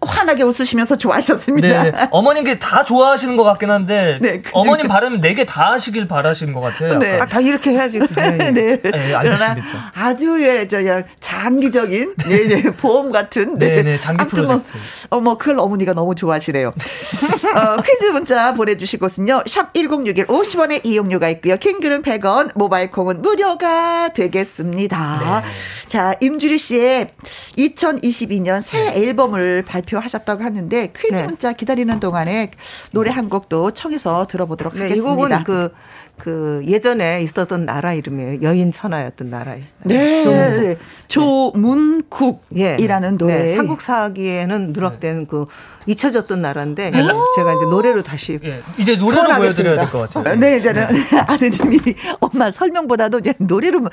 [0.00, 1.82] 환하게 웃으시면서 좋아하셨습니다.
[1.82, 2.08] 네, 네.
[2.10, 6.60] 어머님께 다 좋아하시는 것 같긴 한데 네, 그 어머님 바라면 네개 다 하시길 바라시는 것
[6.60, 6.98] 같아요.
[6.98, 7.18] 네.
[7.20, 7.98] 아, 다 이렇게 해야지.
[7.98, 8.50] 네.
[8.52, 8.80] 네.
[8.82, 9.92] 네, 알겠습니다.
[9.94, 10.78] 아주 예, 저
[11.20, 14.72] 장기적인 예, 예, 보험 같은 네, 네, 네 장기 뭐, 프로젝트.
[15.10, 16.68] 뭐, 어, 뭐 그걸 어머니가 너무 좋아하시네요.
[16.72, 19.44] 어, 퀴즈 문자 보내 주실 곳은요.
[19.46, 21.56] 샵 1061 50원의 이용료가 있고요.
[21.56, 25.42] 킹글은 100원, 모바일 콩은 무료가 되겠습니다.
[25.42, 25.48] 네.
[25.88, 27.08] 자, 임주리 씨의
[27.56, 31.22] 2022년 새 앨범을 발표 하셨다고 하는데 퀴즈 네.
[31.24, 32.50] 문자 기다리는 동안에
[32.92, 35.12] 노래 한 곡도 청해서 들어보도록 네, 하겠습니다.
[35.12, 35.72] 이 곡은 그,
[36.18, 38.42] 그 예전에 있었던 나라 이름이에요.
[38.42, 39.62] 여인 천하였던 나라에.
[39.84, 40.24] 네.
[40.24, 40.76] 네.
[41.08, 43.16] 조문국이라는 예.
[43.18, 43.42] 노래.
[43.44, 43.48] 네.
[43.56, 45.46] 삼국사기에는 누락된 그
[45.86, 46.98] 잊혀졌던 나라인데 네.
[47.36, 48.60] 제가 이제 노래로 다시 예.
[48.76, 50.36] 이제 노래로 보여드려야 될 것 같아요.
[50.36, 51.16] 네, 이제는 네.
[51.26, 51.78] 아드님이
[52.20, 53.88] 엄마 설명보다도 이제 노래로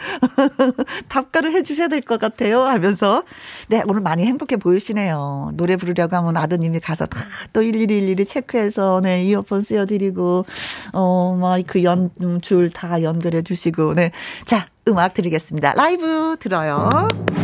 [1.08, 3.24] 답가를 해주셔야 될 것 같아요 하면서
[3.70, 5.52] 네 오늘 많이 행복해 보이시네요.
[5.56, 10.46] 노래 부르려고 하면 아드님이 가서 다 또 일일이 일일이 체크해서 네 이어폰 쓰여드리고
[10.94, 12.10] 어 마이크 연
[12.42, 14.12] 줄 다 연결해 주시고 네
[14.46, 15.74] 자 음악 드리겠습니다.
[15.74, 16.90] 라이브 들어요.
[16.92, 17.35] 삼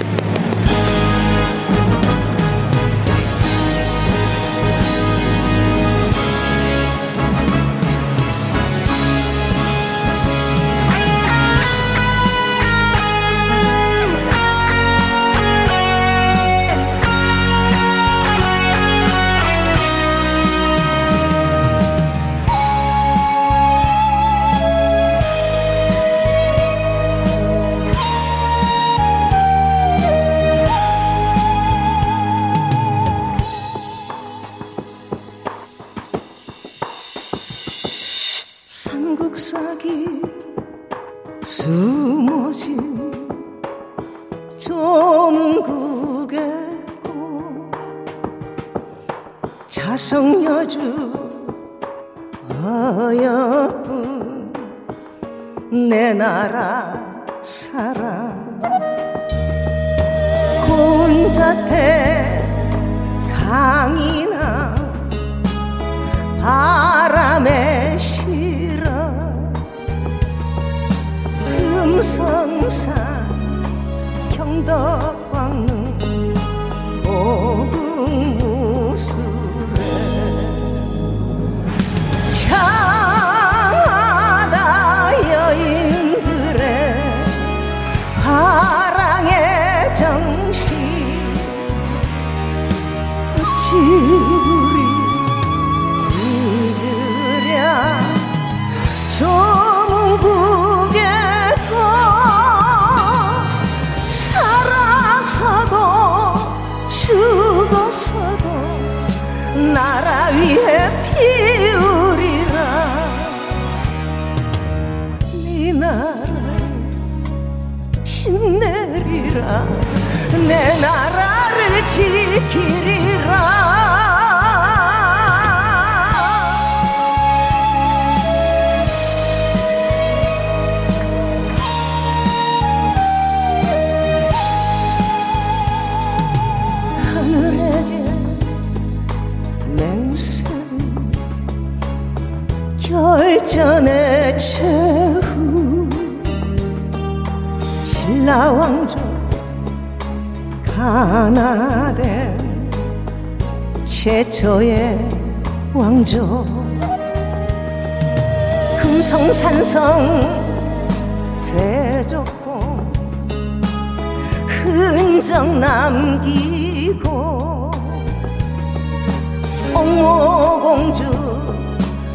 [170.72, 171.04] 공주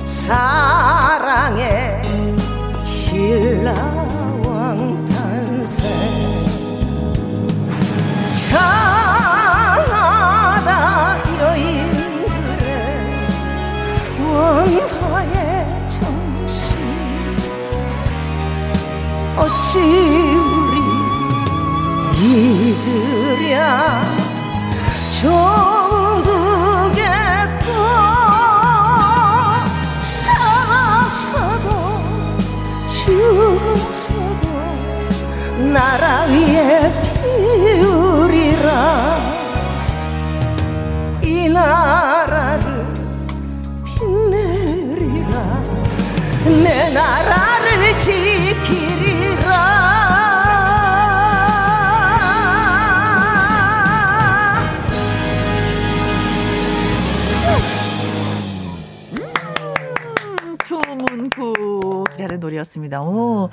[0.07, 2.03] 사랑의
[2.87, 3.85] 신라왕
[5.05, 5.85] 탄생.
[8.33, 9.61] 창하다
[11.39, 12.67] 여인들의
[14.25, 16.57] 원화의 정신.
[19.37, 19.81] 어찌
[20.41, 20.77] 우리
[22.71, 23.61] 잊으랴?
[25.21, 26.16] 종국
[35.77, 36.91] 나라 위에
[37.61, 38.71] 피우리라.
[41.23, 42.87] 이 나라를
[43.85, 45.63] 빛내리라.
[46.65, 49.27] 내 나라를 지키리라.
[62.47, 63.03] 노래였습니다.
[63.03, 63.51] 오,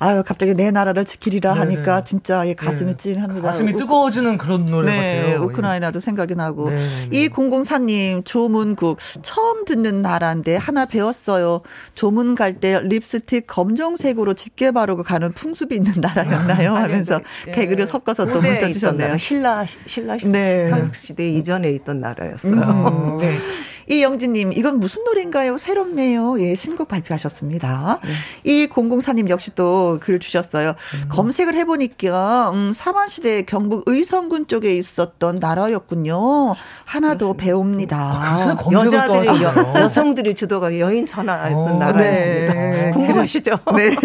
[0.00, 1.74] 아유 갑자기 내 나라를 지키리라 네네.
[1.74, 2.96] 하니까 진짜 예, 가슴이 네.
[2.96, 3.48] 찐합니다.
[3.48, 5.42] 가슴이 우- 뜨거워지는 그런 노래 네, 같아요.
[5.44, 6.70] 우크라이나도 생각이 나고.
[6.70, 6.82] 네, 네.
[7.10, 8.98] 이 공공사님, 조문국.
[9.22, 11.62] 처음 듣는 나라인데 하나 배웠어요.
[11.94, 16.74] 조문 갈 때 립스틱 검정색으로 짙게 바르고 가는 풍습이 있는 나라였나요?
[16.74, 17.52] 하면서 네.
[17.52, 19.18] 개그를 섞어서 또 문자 주셨네요.
[19.18, 20.68] 신라 신라 네.
[20.70, 22.52] 삼국시대 이전에 있던 나라였어요.
[22.54, 23.36] 음, 네.
[23.90, 25.56] 이영진님, 이건 무슨 노래인가요?
[25.56, 26.40] 새롭네요.
[26.40, 28.00] 예, 신곡 발표하셨습니다.
[28.44, 30.74] 이 공공사님 역시 또 글 주셨어요.
[31.08, 36.54] 검색을 해보니까, 음, 사만시대 경북 의성군 쪽에 있었던 나라였군요.
[36.84, 38.56] 하나 더 배웁니다.
[38.62, 39.42] 또 여자들이.
[39.42, 42.52] 여, 여성들이 주도가 여인 천하였던 어, 나라였습니다.
[42.54, 42.90] 네.
[42.92, 43.58] 궁금하시죠?
[43.76, 43.96] 네.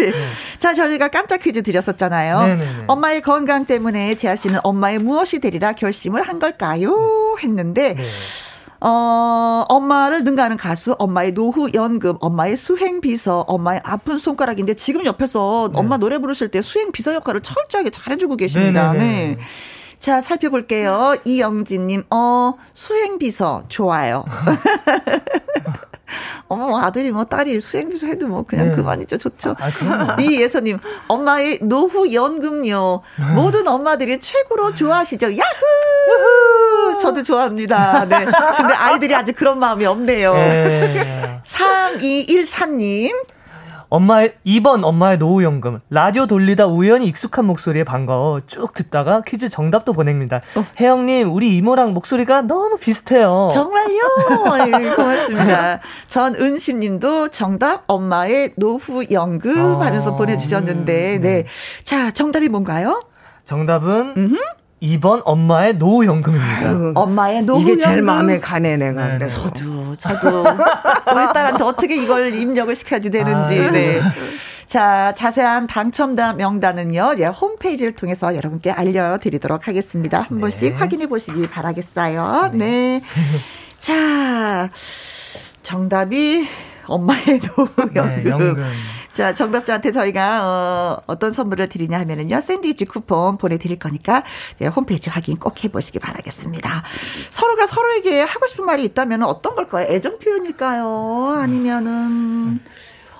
[0.58, 2.40] 자, 저희가 깜짝 퀴즈 드렸었잖아요.
[2.40, 2.64] 네네네.
[2.86, 7.36] 엄마의 건강 때문에 재하 씨는 엄마의 무엇이 되리라 결심을 한 걸까요?
[7.42, 8.04] 했는데, 네.
[8.86, 15.70] 어, 엄마를 능가하는 가수, 엄마의 노후 연금, 엄마의 수행 비서, 엄마의 아픈 손가락인데 지금 옆에서
[15.72, 15.78] 네.
[15.78, 18.92] 엄마 노래 부르실 때 수행 비서 역할을 철저하게 잘해주고 계십니다.
[18.92, 19.36] 네네네.
[19.36, 19.38] 네.
[20.04, 21.16] 자, 살펴볼게요.
[21.24, 24.22] 이영진님, 어, 수행 비서, 좋아요.
[26.46, 28.76] 어머, 아들이 뭐 딸이 수행 비서 해도 뭐 그냥 네.
[28.76, 29.16] 그만이죠.
[29.16, 29.56] 좋죠.
[29.58, 30.20] 아, 그럼요.
[30.20, 33.00] 이예서님, 엄마의 노후 연금요.
[33.34, 35.38] 모든 엄마들이 최고로 좋아하시죠.
[35.38, 36.98] 야후!
[37.00, 38.04] 저도 좋아합니다.
[38.04, 38.26] 네.
[38.26, 40.34] 근데 아이들이 아직 그런 마음이 없네요.
[40.34, 41.40] 네.
[41.44, 43.10] 3214님.
[43.88, 50.40] 엄마의 2번 엄마의 노후연금 라디오 돌리다 우연히 익숙한 목소리에 반가워 쭉 듣다가 퀴즈 정답도 보냅니다.
[50.56, 50.64] 어.
[50.80, 53.50] 혜영님 우리 이모랑 목소리가 너무 비슷해요.
[53.52, 54.00] 정말요?
[54.66, 55.80] 예, 고맙습니다.
[56.08, 59.86] 전 은심님도 정답 엄마의 노후연금 아.
[59.86, 61.42] 하면서 보내주셨는데 음, 네.
[61.42, 61.46] 네.
[61.82, 63.02] 자 정답이 뭔가요?
[63.44, 64.36] 정답은 음흠.
[64.84, 66.68] 2번 엄마의 노후연금입니다.
[66.68, 67.74] 아유, 엄마의 노후연금.
[67.74, 69.06] 이게 제일 마음에 가네, 내가.
[69.08, 69.26] 네, 네.
[69.26, 70.40] 저도, 저도.
[70.40, 73.60] 우리 딸한테 어떻게 이걸 입력을 시켜야지 되는지.
[73.60, 74.00] 아, 네.
[74.66, 80.18] 자, 자세한 당첨자 명단은요, 예, 홈페이지를 통해서 여러분께 알려드리도록 하겠습니다.
[80.20, 80.40] 한 네.
[80.40, 82.50] 번씩 확인해 보시기 바라겠어요.
[82.52, 82.58] 네.
[82.58, 83.02] 네.
[83.78, 84.70] 자,
[85.62, 86.46] 정답이
[86.86, 88.54] 엄마의 노후연금.
[88.56, 88.62] 네,
[89.14, 92.40] 자, 정답자한테 저희가 어, 어떤 선물을 드리냐 하면은요.
[92.40, 94.24] 샌드위치 쿠폰 보내 드릴 거니까
[94.58, 96.82] 네, 홈페이지 확인 꼭 해 보시기 바라겠습니다.
[97.30, 99.86] 서로가 서로에게 하고 싶은 말이 있다면 어떤 걸까요?
[99.88, 101.38] 애정 표현일까요?
[101.40, 102.60] 아니면은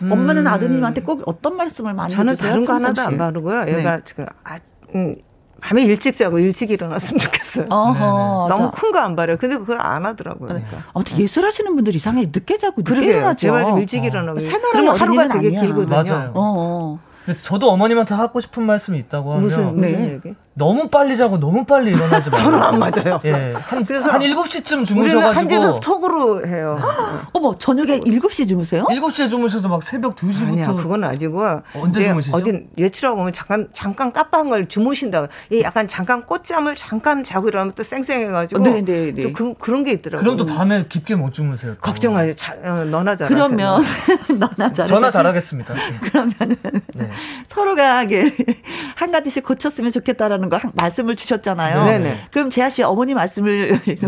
[0.03, 0.13] 음.
[0.13, 2.51] 엄마는 아드님한테 꼭 어떤 말씀을 많이 저는 해주세요?
[2.51, 3.69] 다른 거 하나도 안 바르고요.
[3.79, 4.03] 얘가 네.
[4.05, 4.59] 지금 아,
[4.97, 5.15] 음,
[5.65, 7.67] 밤에 일찍 자고 일찍 일어났으면 좋겠어요.
[7.71, 9.39] 어허, 너무 큰 거 안 바래요.
[9.39, 10.49] 근데 그걸 안 하더라고요.
[10.49, 10.77] 그러니까.
[10.93, 13.11] 아무튼 예술하시는 분들 이상하게 늦게 자고 늦게 그러게요.
[13.13, 13.37] 일어나죠.
[13.39, 14.05] 제발 좀 일찍 어.
[14.07, 14.39] 일어나고.
[14.73, 15.61] 그러면 하루가 되게 아니야.
[15.63, 15.97] 길거든요.
[15.97, 16.31] 맞아요.
[16.35, 16.99] 어, 어.
[17.41, 20.13] 저도 어머님한테 하고 싶은 말씀이 있다고 하면 무슨, 무슨 네.
[20.15, 20.35] 얘기?
[20.57, 22.45] 너무 빨리 자고 너무 빨리 일어나지 말고.
[22.45, 23.21] 저는 안 맞아요.
[23.25, 23.53] 예.
[23.55, 25.21] 한, 그래서 한 7시쯤 주무셔가지고.
[25.39, 26.79] 한지는 톡으로 해요.
[27.35, 28.85] 어머, 저녁에 7시 주무세요?
[28.85, 30.47] 7시에 주무셔서 막 새벽 2시부터.
[30.49, 31.43] 아니야, 그건 아니고.
[31.75, 32.37] 언제 주무시죠?
[32.37, 35.27] 어디 외출하고 오면 잠깐, 잠깐 까빠한 걸 주무신다.
[35.51, 38.63] 이 약간 잠깐 꽃잠을 잠깐 자고 일어나면 또 쌩쌩해가지고.
[38.63, 38.85] 네네네.
[38.85, 39.23] 네, 네.
[39.23, 40.23] 또 그, 그런 게 있더라고요.
[40.23, 41.75] 그럼 또 밤에 깊게 못 주무세요.
[41.81, 42.37] 걱정하지.
[42.37, 43.83] 자, 어, 너나 잘하 그러면,
[44.39, 45.75] 너나 잘 전화 잘하겠습니다.
[46.01, 46.57] 그러면은.
[46.95, 47.11] 네.
[47.49, 48.05] 서로가
[48.95, 51.85] 한 가지씩 고쳤으면 좋겠다라는 거 말씀을 주셨잖아요.
[51.85, 52.19] 네네.
[52.31, 53.99] 그럼 재하 씨 어머니 말씀을 네.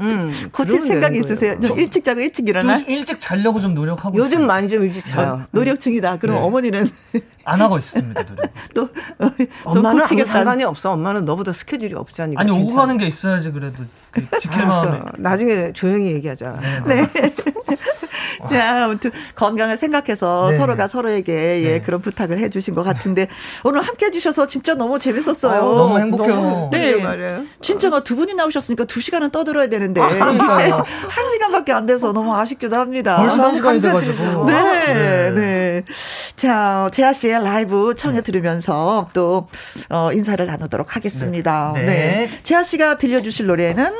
[0.00, 1.58] 음, 고칠 생각이 있으세요?
[1.60, 2.78] 좀 일찍 자고 일찍 일어나?
[2.78, 4.46] 일찍 자려고 좀 노력하고 요즘 있어요.
[4.46, 5.40] 많이 좀 일찍 자요.
[5.42, 6.18] 어, 노력 중이다.
[6.18, 6.42] 그럼 네.
[6.42, 6.88] 어머니는
[7.44, 8.24] 안 하고 있습니다.
[8.24, 8.50] 노력.
[8.74, 8.88] 또
[9.64, 10.92] 엄마는 아무 상관이 없어.
[10.92, 12.36] 엄마는 너보다 스케줄이 없잖니.
[12.36, 15.00] 아니 오고 가는 게 있어야지 그래도 그 지킬 마음에.
[15.18, 16.58] 나중에 조용히 얘기하자.
[16.86, 17.06] 네.
[18.50, 18.56] 네.
[18.56, 20.56] 자, 아무튼 건강을 생각해서 네.
[20.56, 21.80] 서로가 서로에게 예, 네.
[21.80, 23.28] 그런 부탁을 해주신 것 같은데
[23.64, 25.60] 오늘 함께 해주셔서 진짜 너무 재밌었어요.
[25.60, 26.34] 어, 너무 행복해요.
[26.34, 27.44] 너무, 네, 말이에요.
[27.60, 30.06] 진짜 두 분이 나오셨으니까 두 시간은 떠들어야 되는데 아,
[31.08, 33.16] 한 시간밖에 안 돼서 너무 아쉽기도 합니다.
[33.16, 34.44] 벌써 한 시간이 돼가지고.
[34.44, 35.84] 네, 네, 네.
[36.36, 39.48] 자, 재하 씨의 라이브 청해 들으면서 또
[39.90, 41.72] 어, 인사를 나누도록 하겠습니다.
[41.74, 41.84] 네.
[41.84, 42.30] 네.
[42.42, 43.90] 재하 씨가 들려주실 노래는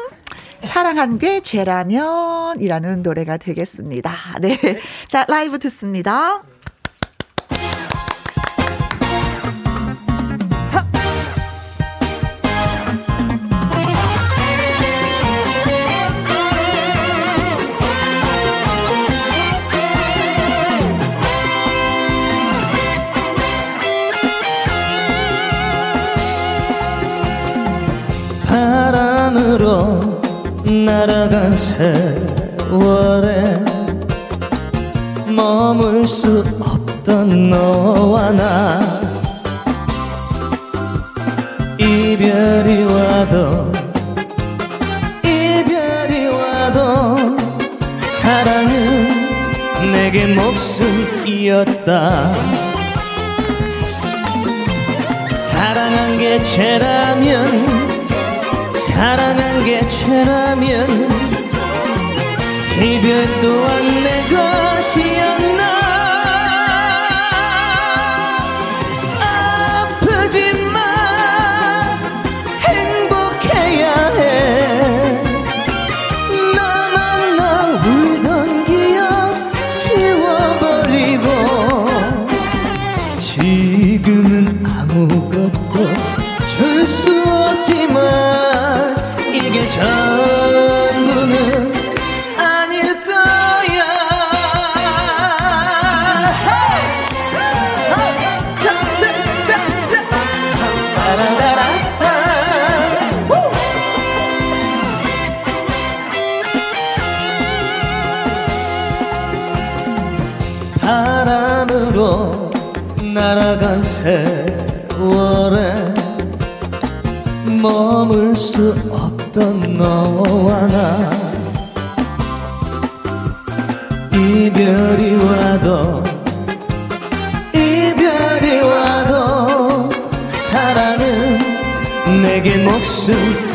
[0.66, 4.12] 사랑한 게 죄라면 이라는 노래가 되겠습니다.
[4.40, 4.58] 네.
[5.08, 6.42] 자, 라이브 듣습니다.
[31.06, 33.60] 날아간 세월에
[35.28, 38.80] 머물 수 없던 너와 나.
[41.78, 43.70] 이별이 와도
[45.22, 47.16] 이별이 와도
[48.02, 48.72] 사랑은
[49.92, 52.10] 내게 목숨이었다.
[55.36, 57.85] 사랑한 게 죄라면
[58.96, 60.88] 사랑한 게 죄라면
[62.82, 64.45] 이별 또한 내것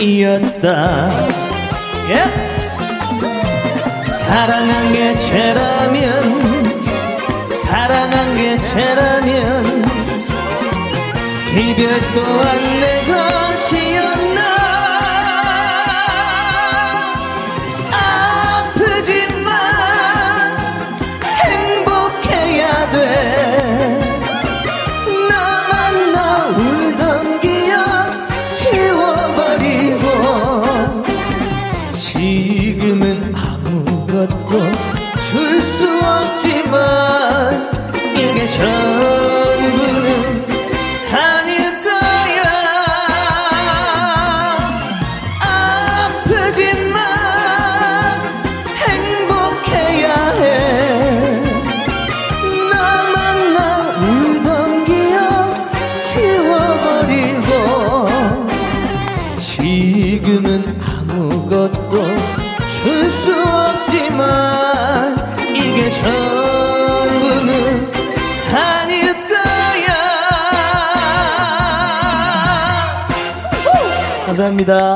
[0.02, 0.68] 이었다
[2.10, 2.32] yeah.
[4.10, 6.82] 사랑한 게 죄라면
[7.62, 9.84] 사랑한 게 죄라면
[11.56, 14.11] 이별 또한 내 것이었
[74.42, 74.96] 감사합니다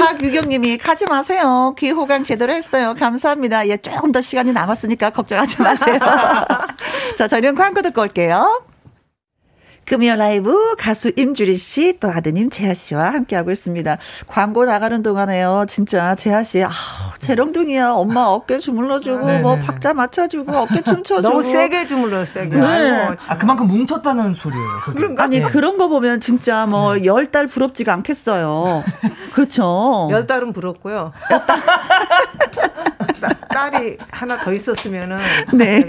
[0.00, 1.74] 박유경님이 가지 마세요.
[1.78, 2.94] 귀 호강 제대로 했어요.
[2.98, 3.68] 감사합니다.
[3.68, 5.98] 예, 조금 더 시간이 남았으니까 걱정하지 마세요.
[7.16, 8.67] 자, 저희는 광고 듣고 올게요.
[9.88, 13.96] 금요 라이브 가수 임주리 씨 또 아드님 재하 씨와 함께하고 있습니다.
[14.26, 15.64] 광고 나가는 동안에요.
[15.66, 16.68] 진짜 재하 씨, 아,
[17.18, 17.92] 재롱둥이야.
[17.92, 19.40] 엄마 어깨 주물러주고 네네네.
[19.42, 21.22] 뭐 박자 맞춰주고 어깨 춤춰주고.
[21.22, 22.54] 너무 세게 주물러 세게.
[22.56, 22.64] 네.
[22.66, 23.30] 아이고, 참.
[23.32, 24.68] 아 그만큼 뭉쳤다는 소리예요.
[24.84, 25.22] 그게.
[25.22, 25.46] 아니 네.
[25.46, 28.84] 그런 거 보면 진짜 뭐열달 부럽지가 않겠어요.
[29.32, 30.08] 그렇죠.
[30.12, 31.12] 열 달은 부럽고요.
[33.20, 35.18] 따- 딸이 하나 더 있었으면은
[35.54, 35.84] 네.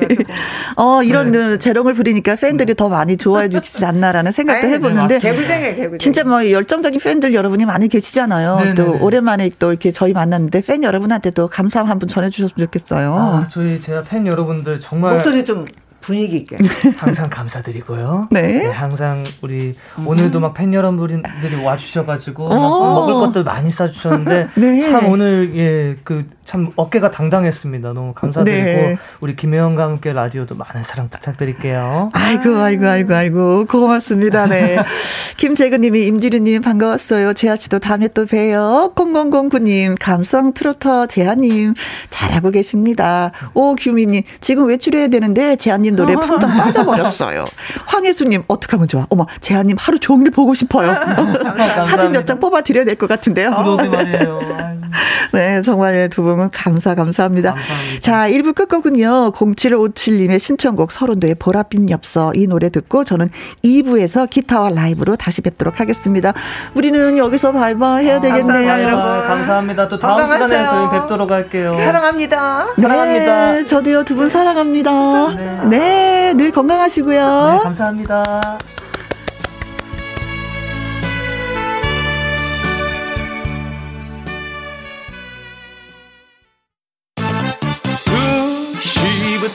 [0.76, 5.76] 어 이런 그 재롱을 부리니까 팬들이 더 많이 좋아해 주시지 않나라는 생각도 아이, 해보는데 개구쟁이
[5.76, 5.98] 개구쟁이.
[6.00, 8.56] 진짜 뭐 열정적인 팬들 여러분이 많이 계시잖아요.
[8.58, 8.74] 네네네.
[8.76, 13.14] 또 오랜만에 또 이렇게 저희 만났는데 팬 여러분한테도 감사 한분 전해주셨으면 좋겠어요.
[13.14, 15.66] 아, 저희 제가 팬 여러분들 정말 목소리 좀
[16.02, 16.58] 분위기 있게.
[16.98, 18.28] 항상 감사드리고요.
[18.32, 18.66] 네.
[18.68, 19.74] 항상 우리
[20.06, 22.94] 오늘도 막 팬 여러분들이 와주셔가지고 막 어.
[22.96, 24.80] 먹을 것도 많이 싸주셨는데 네.
[24.82, 27.94] 참 오늘 예그 참 어깨가 당당했습니다.
[27.94, 28.98] 너무 감사드리고 네.
[29.22, 32.10] 우리 김혜영과 함께 라디오도 많은 사랑 부탁드릴게요.
[32.14, 34.48] 아이고, 아이고, 아이고, 아이고, 고맙습니다.
[34.48, 34.78] 네.
[35.38, 37.34] 김재근님이 임지르님 반가웠어요.
[37.34, 38.94] 재하 씨도 다음에 또 봬요.
[38.96, 41.76] 0009님, 감성 트로터 재하님,
[42.10, 43.32] 잘하고 계십니다.
[43.54, 47.44] 오규민님, 지금 외출해야 되는데 재하님 노래 풍덩 빠져버렸어요.
[47.86, 49.06] 황혜수님, 어떡하면 좋아.
[49.10, 50.94] 어머, 재하님 하루 종일 보고 싶어요.
[51.88, 53.56] 사진 몇 장 뽑아드려야 될 것 같은데요.
[53.56, 54.79] 그러게 말이에요.
[55.34, 57.54] 네, 정말 두분 감사, 감사합니다.
[57.54, 58.00] 감사합니다.
[58.02, 63.30] 자, 1부 끝곡은요, 0757님의 신청곡 서른도의 보랏빛 엽서 이 노래 듣고 저는
[63.64, 66.34] 2부에서 기타와 라이브로 다시 뵙도록 하겠습니다.
[66.76, 69.28] 우리는 여기서 바이바이 해야 되겠네요, 감사합니다, 여러분.
[69.28, 69.88] 감사합니다.
[69.88, 70.48] 또 다음 건강하세요.
[70.48, 71.76] 시간에 저희 뵙도록 할게요.
[71.78, 72.68] 사랑합니다.
[72.76, 73.52] 사랑합니다.
[73.54, 75.62] 네, 저도요, 두 분 사랑합니다.
[75.70, 77.52] 네, 늘 건강하시고요.
[77.54, 78.42] 네, 감사합니다.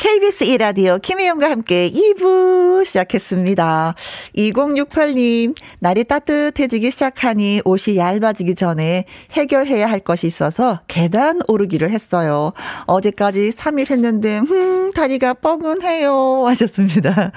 [0.00, 3.94] KBS 1라디오 김혜영과 함께 2부 시작했습니다.
[4.34, 12.54] 2068님, 날이 따뜻해지기 시작하니 옷이 얇아지기 전에 해결해야 할 것이 있어서 계단 오르기를 했어요.
[12.86, 16.46] 어제까지 3일 했는데, 음, 다리가 뻐근해요.
[16.46, 17.32] 하셨습니다.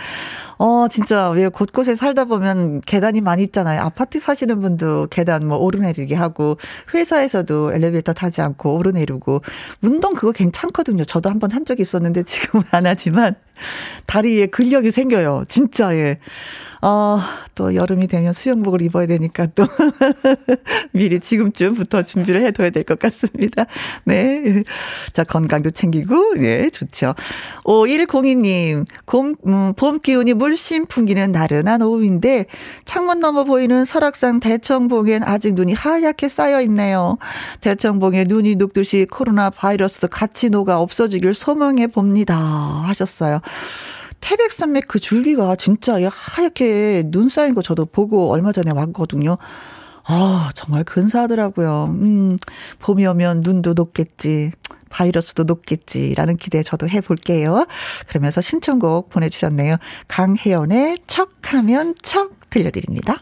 [0.65, 3.81] 어, 진짜, 왜 곳곳에 살다 보면 계단이 많이 있잖아요.
[3.81, 6.57] 아파트 사시는 분도 계단 뭐 오르내리기 하고,
[6.93, 9.41] 회사에서도 엘리베이터 타지 않고 오르내리고,
[9.81, 11.03] 운동 그거 괜찮거든요.
[11.03, 13.35] 저도 한 번 한 적이 있었는데 지금은 안 하지만,
[14.05, 15.43] 다리에 근력이 생겨요.
[15.49, 16.19] 진짜, 예.
[16.85, 17.17] 어,
[17.55, 19.63] 또 여름이 되면 수영복을 입어야 되니까 또
[20.91, 23.65] 미리 지금쯤부터 준비를 해둬야 될 것 같습니다.
[24.03, 24.63] 네.
[25.13, 27.15] 자, 건강도 챙기고, 예, 좋죠.
[27.63, 32.47] 5102님, 곰, 음, 봄 기운이 물씬 풍기는 나른한 오후인데,
[32.83, 37.17] 창문 너머 보이는 설악산 대청봉엔 아직 눈이 하얗게 쌓여 있네요.
[37.61, 42.35] 대청봉에 눈이 녹듯이 코로나 바이러스도 같이 녹아 없어지길 소망해 봅니다.
[42.35, 43.39] 하셨어요.
[44.23, 49.37] 태백산맥 그 줄기가 진짜 하얗게 눈 쌓인 거 저도 보고 얼마 전에 왔거든요.
[50.05, 51.85] 아, 정말 근사하더라고요.
[51.89, 52.37] 음,
[52.79, 54.51] 봄이 오면 눈도 녹겠지.
[54.89, 57.65] 바이러스도 높겠지라는 기대 저도 해볼게요.
[58.07, 59.77] 그러면서 신청곡 보내주셨네요.
[60.07, 63.21] 강혜연의 척하면 척 들려드립니다.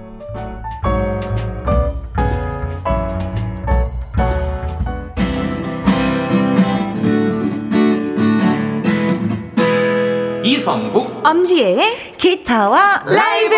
[11.31, 13.55] 엄지의 기타와 라이브.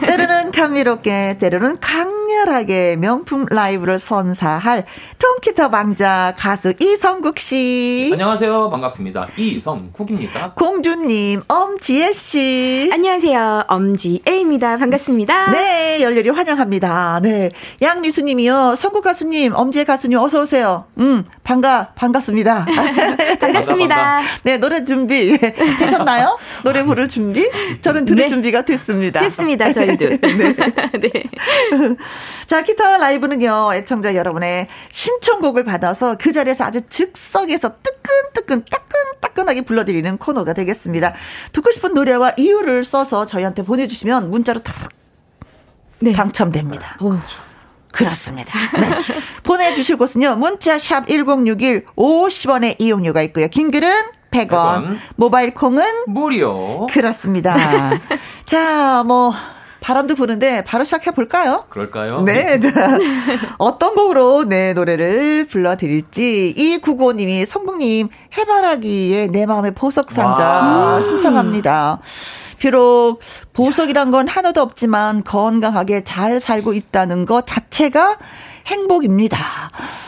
[0.00, 4.84] 때로는 감미롭게, 때로는 강렬하게 명품 라이브를 선사할
[5.22, 8.10] 통기타 왕자 가수 이성국 씨.
[8.12, 8.70] 안녕하세요.
[8.70, 9.28] 반갑습니다.
[9.36, 10.50] 이성국입니다.
[10.56, 12.90] 공주님, 엄지혜 씨.
[12.92, 13.66] 안녕하세요.
[13.68, 14.78] 엄지혜입니다.
[14.78, 15.52] 반갑습니다.
[15.52, 17.20] 네, 열렬히 환영합니다.
[17.22, 17.50] 네.
[17.80, 18.74] 양미수 님이요.
[18.74, 20.86] 성국 가수님, 엄지혜 가수님, 어서오세요.
[20.98, 22.66] 음, 반가, 반갑습니다.
[23.38, 23.94] 반갑습니다.
[23.94, 24.22] 반가.
[24.42, 26.36] 네, 노래 준비 되셨나요?
[26.64, 27.48] 노래 부를 준비?
[27.80, 28.28] 저는 들을 네.
[28.28, 29.20] 준비가 됐습니다.
[29.20, 29.72] 됐습니다.
[29.72, 30.08] 저희도.
[30.18, 30.18] 네.
[30.98, 31.12] 네.
[32.46, 40.16] 자, 기타 라이브는요, 애청자 여러분의 신 청곡을 받아서 그 자리에서 아주 즉석에서 뜨끈뜨끈, 따끈따끈하게 불러드리는
[40.18, 41.14] 코너가 되겠습니다.
[41.52, 44.90] 듣고 싶은 노래와 이유를 써서 저희한테 보내주시면 문자로 탁
[46.00, 46.12] 네.
[46.12, 46.96] 당첨됩니다.
[47.00, 47.16] 오.
[47.92, 48.58] 그렇습니다.
[48.80, 48.88] 네.
[49.44, 50.36] 보내주실 곳은요.
[50.36, 53.48] 문자 샵 1061 50원의 이용료가 있고요.
[53.48, 53.88] 긴 글은
[54.30, 54.98] 100원, 100원.
[55.16, 56.86] 모바일 콩은 무료.
[56.86, 57.54] 그렇습니다.
[58.46, 59.32] 자, 뭐
[59.82, 61.64] 바람도 부는데 바로 시작해 볼까요?
[61.68, 62.22] 그럴까요?
[62.22, 62.58] 네.
[63.58, 68.08] 어떤 곡으로 네 노래를 불러드릴지 이구고님이 성국님
[68.38, 72.00] 해바라기의 내 마음의 보석 상자 신청합니다.
[72.58, 73.18] 비록
[73.52, 78.18] 보석이란 건 하나도 없지만 건강하게 잘 살고 있다는 것 자체가
[78.66, 79.38] 행복입니다.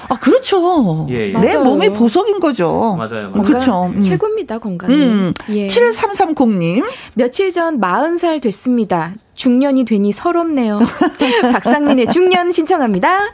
[0.09, 1.07] 아, 그렇죠.
[1.11, 1.39] 예, 예.
[1.39, 2.97] 내 몸이 보석인 거죠.
[2.97, 3.31] 맞아요.
[3.31, 3.43] 맞아요.
[3.45, 3.85] 그렇죠.
[3.95, 4.01] 음.
[4.01, 4.95] 최고입니다, 건강이.
[4.95, 5.35] 음.
[5.51, 5.67] 예.
[5.67, 6.85] 7330님.
[7.15, 9.13] 며칠 전 40살 됐습니다.
[9.35, 10.79] 중년이 되니 서럽네요.
[11.53, 13.33] 박상민의 중년 신청합니다.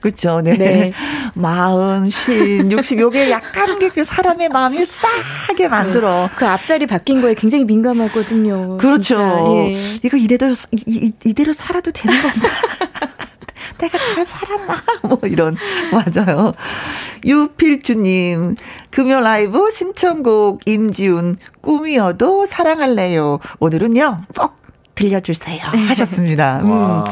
[0.00, 0.40] 그렇죠.
[0.42, 0.56] 네.
[0.56, 0.92] 네.
[1.34, 6.28] 마흔, 쉰, 육십 요게 약간 게 그 사람의 마음을 싸하게 만들어.
[6.36, 8.76] 그 앞자리 바뀐 거에 굉장히 민감하거든요.
[8.78, 9.14] 그렇죠.
[9.70, 9.80] 예.
[10.02, 12.48] 이거 이대로 이, 이대로 살아도 되는 건가?
[13.78, 14.76] 내가 잘 살았나?
[15.02, 15.56] 뭐 이런
[15.92, 16.52] 맞아요.
[17.24, 18.56] 유필주님
[18.90, 23.38] 금요 라이브 신청곡 임지훈 꿈이어도 사랑할래요.
[23.58, 24.56] 오늘은요 꼭
[24.94, 26.60] 들려주세요 하셨습니다.
[26.62, 26.70] 음.
[26.70, 27.04] 와,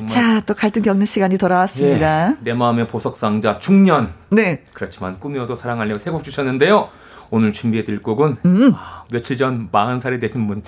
[0.00, 2.30] 예, 자, 또 갈등 겪는 시간이 돌아왔습니다.
[2.30, 4.12] 예, 내 마음의 보석 상자 중년.
[4.30, 4.64] 네.
[4.72, 6.88] 그렇지만 꿈이어도 사랑하려고 세곡 주셨는데요.
[7.30, 8.72] 오늘 준비해드릴 곡은 음.
[8.74, 10.62] 아, 며칠 전 40살이 되신 분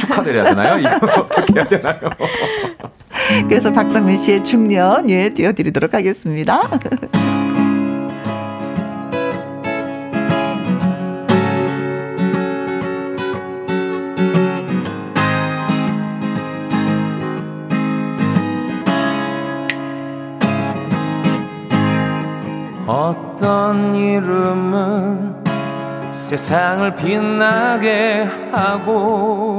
[0.00, 0.78] 축하드려야 되나요?
[0.78, 1.98] 이거 어떻게 해야 되나요?
[3.48, 6.60] 그래서 박상민 씨의 중년 예 띄워드리도록 하겠습니다.
[22.86, 24.65] 어떤 이름은
[26.36, 29.58] 세상을 빛나게 하고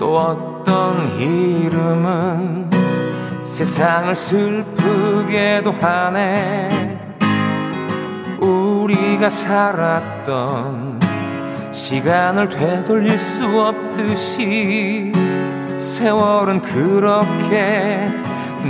[0.00, 2.68] 또 어떤 이름은
[3.44, 6.98] 세상을 슬프게도 하네.
[8.40, 10.98] 우리가 살았던
[11.70, 15.12] 시간을 되돌릴 수 없듯이
[15.78, 18.08] 세월은 그렇게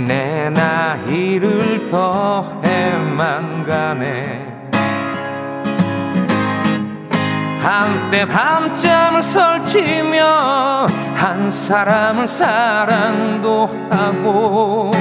[0.07, 4.48] 내 나이를 더해만 가네
[7.61, 14.91] 한때 밤잠을 설치며 한 사람을 사랑도 하고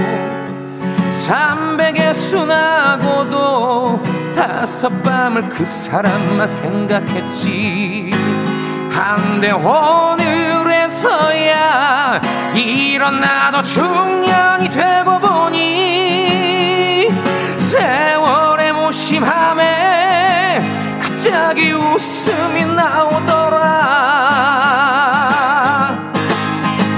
[1.12, 4.02] 삼백에 순하고도
[4.34, 8.11] 다섯 밤을 그 사람만 생각했지.
[8.90, 10.98] 한데 오늘에서야
[12.54, 17.09] 일어나도 중년이 되고 보니
[17.59, 19.97] 세월의 무심함에
[21.29, 23.59] 갑자기 웃음이 나오더라.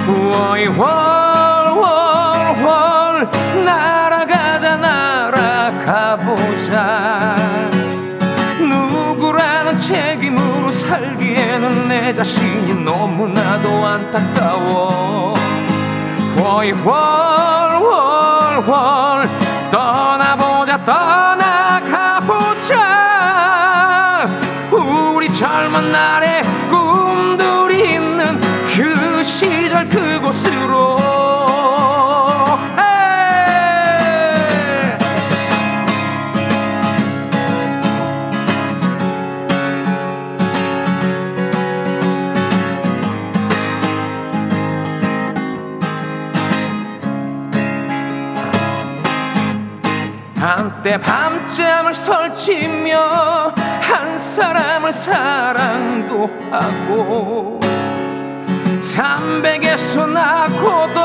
[0.07, 0.89] 월월월월
[3.65, 6.15] 날아가자 날아가보자.
[8.61, 15.35] 누구라는 책임으로 살기에는 내 자신이 너무나도 안타까워.
[16.39, 16.81] 월월월월
[19.73, 20.20] 떠나
[25.81, 28.39] 젊은 날의 꿈들이 있는
[28.77, 30.99] 그 시절 그곳으로.
[50.37, 53.55] 한때 밤잠을 설치며
[53.91, 57.59] 한 사람을 사랑도 하고
[58.83, 61.01] 삼백에서 낳고도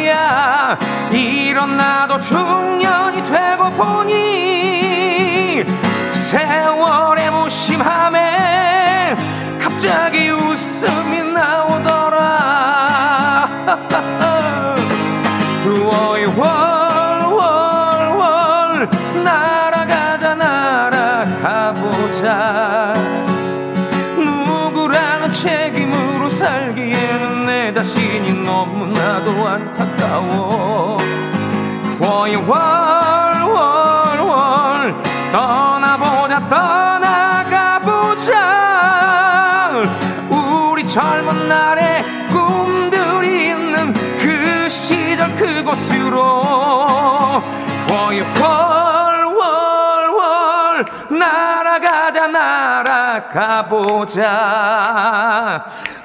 [1.12, 5.66] 일어나도 중년이 되고 보니
[6.12, 9.16] 세월의 무심함에
[9.62, 12.20] 갑자기 웃음이 나오더라
[16.38, 17.70] 월월월월
[19.24, 21.84] 날아가자 날아가보자.
[24.18, 30.98] 누구라는 책임으로 살기에는 내 자신이 너무나도 안타까워.
[32.00, 32.93] 월월월
[53.34, 54.46] 날아가보자.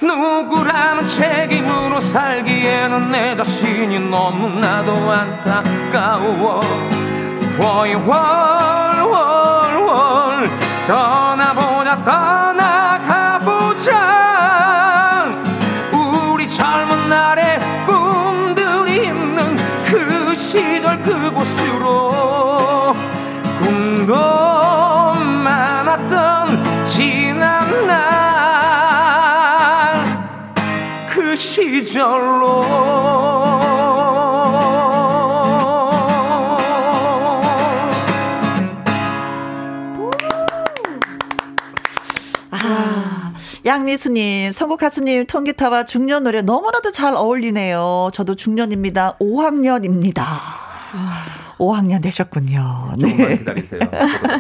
[0.01, 6.61] 누구라는 책임으로 살기에는 내 자신이 너무나도 안타까워.
[7.61, 8.09] 월월월월.
[10.87, 13.93] 떠나보자 떠나가보자.
[15.93, 19.57] 우리 젊은 날의 꿈들이 있는
[19.87, 22.97] 그 시절 그곳으로.
[23.59, 24.15] 꿈도
[25.45, 26.48] 많았던
[27.89, 28.69] 날
[31.19, 32.63] 그 시절로
[43.67, 48.11] 양미수님, 선곡 가수님, 통기타와 중년 노래 너무나도 잘 어울리네요.
[48.15, 49.19] 저도 중년입니다.
[49.19, 50.23] 5학년입니다.
[50.23, 51.48] 아.
[51.59, 52.93] 5학년 되셨군요.
[52.99, 53.11] 네.
[53.11, 53.81] 조금만 기다리세요.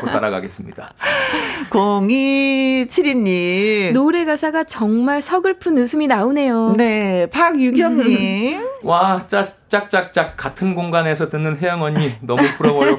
[0.00, 0.92] 곧 따라가겠습니다.
[1.70, 3.92] 0272님.
[3.92, 6.74] 노래 가사가 정말 서글픈 웃음이 나오네요.
[6.76, 7.26] 네.
[7.30, 8.66] 박유경님.
[8.84, 12.98] 와, 짝, 짝짝짝 같은 공간에서 듣는 혜영 언니 너무 부러워요.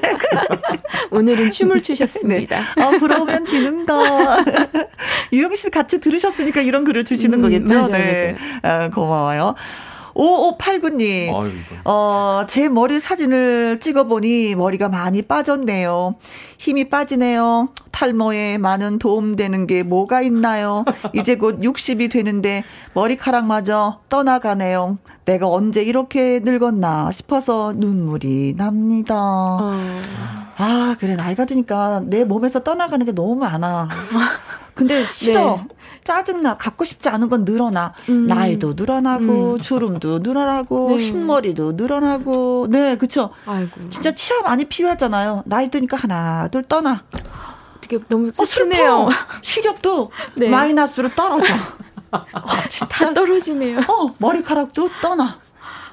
[1.11, 2.59] 오늘은 춤을 추셨습니다.
[2.76, 2.84] 네.
[2.84, 3.93] 아, 부러우면 지는다.
[5.32, 7.74] 유경 씨 같이 들으셨으니까 이런 글을 주시는 음, 거겠죠?
[7.74, 8.36] 맞아요, 네.
[8.61, 8.84] 맞아요.
[8.84, 9.55] 아, 고마워요.
[10.20, 11.32] 5589님,
[11.86, 16.15] 어, 제 머리 사진을 찍어보니 머리가 많이 빠졌네요.
[16.57, 17.70] 힘이 빠지네요.
[17.91, 20.84] 탈모에 많은 도움되는 게 뭐가 있나요?
[21.13, 24.97] 이제 곧 60이 되는데 머리카락마저 떠나가네요.
[25.24, 29.15] 내가 언제 이렇게 늙었나 싶어서 눈물이 납니다.
[29.15, 29.74] 어.
[30.57, 31.15] 아, 그래.
[31.15, 33.88] 나이가 드니까 내 몸에서 떠나가는 게 너무 많아.
[34.74, 35.55] 근데 싫어.
[35.55, 35.67] 네.
[36.04, 36.58] 짜증나.
[36.58, 37.93] 갖고 싶지 않은 건 늘어나.
[38.10, 38.28] 음.
[38.28, 39.60] 나이도 늘어나고, 음.
[39.60, 41.06] 주름도 늘어나고, 네.
[41.06, 42.68] 흰머리도 늘어나고.
[42.70, 43.32] 네, 그쵸.
[43.45, 43.89] 아이고.
[43.89, 45.43] 진짜 치아 많이 필요하잖아요.
[45.45, 47.04] 나이 드니까 하나, 둘 떠나.
[47.78, 48.93] 어떻게 너무 슬프네요.
[48.93, 49.10] 어,
[49.41, 50.50] 시력도 네.
[50.50, 51.54] 마이너스로 떨어져.
[52.12, 52.22] 어,
[52.70, 53.80] 진짜 다 떨어지네요.
[53.88, 55.39] 어, 머리카락도 떠나.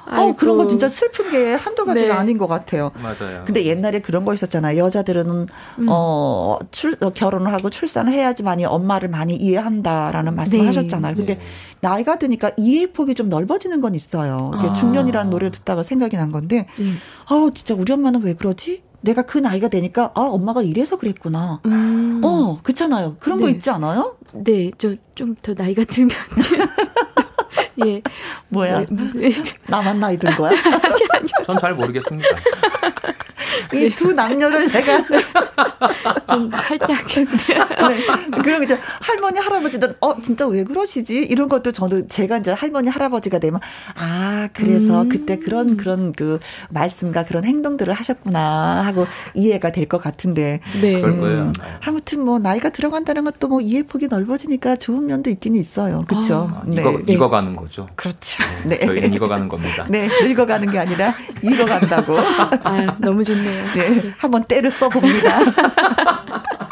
[0.09, 2.13] 어, 그런 거 진짜 슬픈 게 한두 가지가 네.
[2.13, 2.93] 아닌 것 같아요.
[3.03, 3.45] 맞아요.
[3.45, 4.79] 근데 옛날에 그런 거 있었잖아요.
[4.79, 5.47] 여자들은
[5.81, 5.87] 음.
[5.89, 10.67] 어, 출, 어, 결혼을 하고 출산을 해야지만이 엄마를 많이 이해한다라는 말씀을 네.
[10.69, 11.15] 하셨잖아요.
[11.17, 11.41] 근데 네.
[11.81, 14.51] 나이가 드니까 이해 폭이 좀 넓어지는 건 있어요.
[14.55, 14.73] 아.
[14.73, 16.99] 중년이라는 노래를 듣다가 생각이 난 건데, 음.
[17.29, 18.83] 아우 진짜 우리 엄마는 왜 그러지?
[19.03, 21.61] 내가 그 나이가 되니까 아 엄마가 이래서 그랬구나.
[21.67, 22.21] 음.
[22.25, 23.17] 어 그렇잖아요.
[23.21, 23.45] 그런 네.
[23.45, 24.17] 거 있지 않아요?
[24.33, 26.11] 네, 저 좀 더 나이가 들면
[27.87, 28.03] 예.
[28.49, 28.81] 뭐야?
[28.81, 29.23] 네, 무슨
[29.67, 30.53] 나만 나이 든 거야?
[31.45, 32.29] 전 잘 모르겠습니다.
[33.73, 34.15] 이두 네.
[34.15, 35.03] 남녀를 내가
[36.29, 38.43] 좀 살짝 네.
[38.43, 43.39] 그럼 이제 할머니 할아버지들 어 진짜 왜 그러시지 이런 것도 저도 제가 이제 할머니 할아버지가
[43.39, 43.61] 되면
[43.95, 45.09] 아 그래서 음.
[45.09, 46.39] 그때 그런 그런 그
[46.71, 51.01] 말씀과 그런 행동들을 하셨구나 하고 이해가 될 것 같은데 네.
[51.01, 51.43] 그럴 거예요.
[51.43, 56.01] 음, 아무튼 뭐 나이가 들어간다는 것도 뭐 이해 폭이 넓어지니까 좋은 면도 있긴 있어요.
[56.09, 56.51] 그렇죠.
[56.53, 56.81] 아, 네.
[56.81, 57.87] 익어, 익어가는 거죠.
[57.95, 58.43] 그렇죠.
[58.65, 58.79] 네.
[58.79, 59.87] 저희는 익어가는 겁니다.
[59.89, 62.19] 네, 늙어가는 게 아니라 익어간다고.
[62.19, 63.46] 아, 너무 좋네요.
[63.49, 65.39] 네, 한번 때를 써봅니다.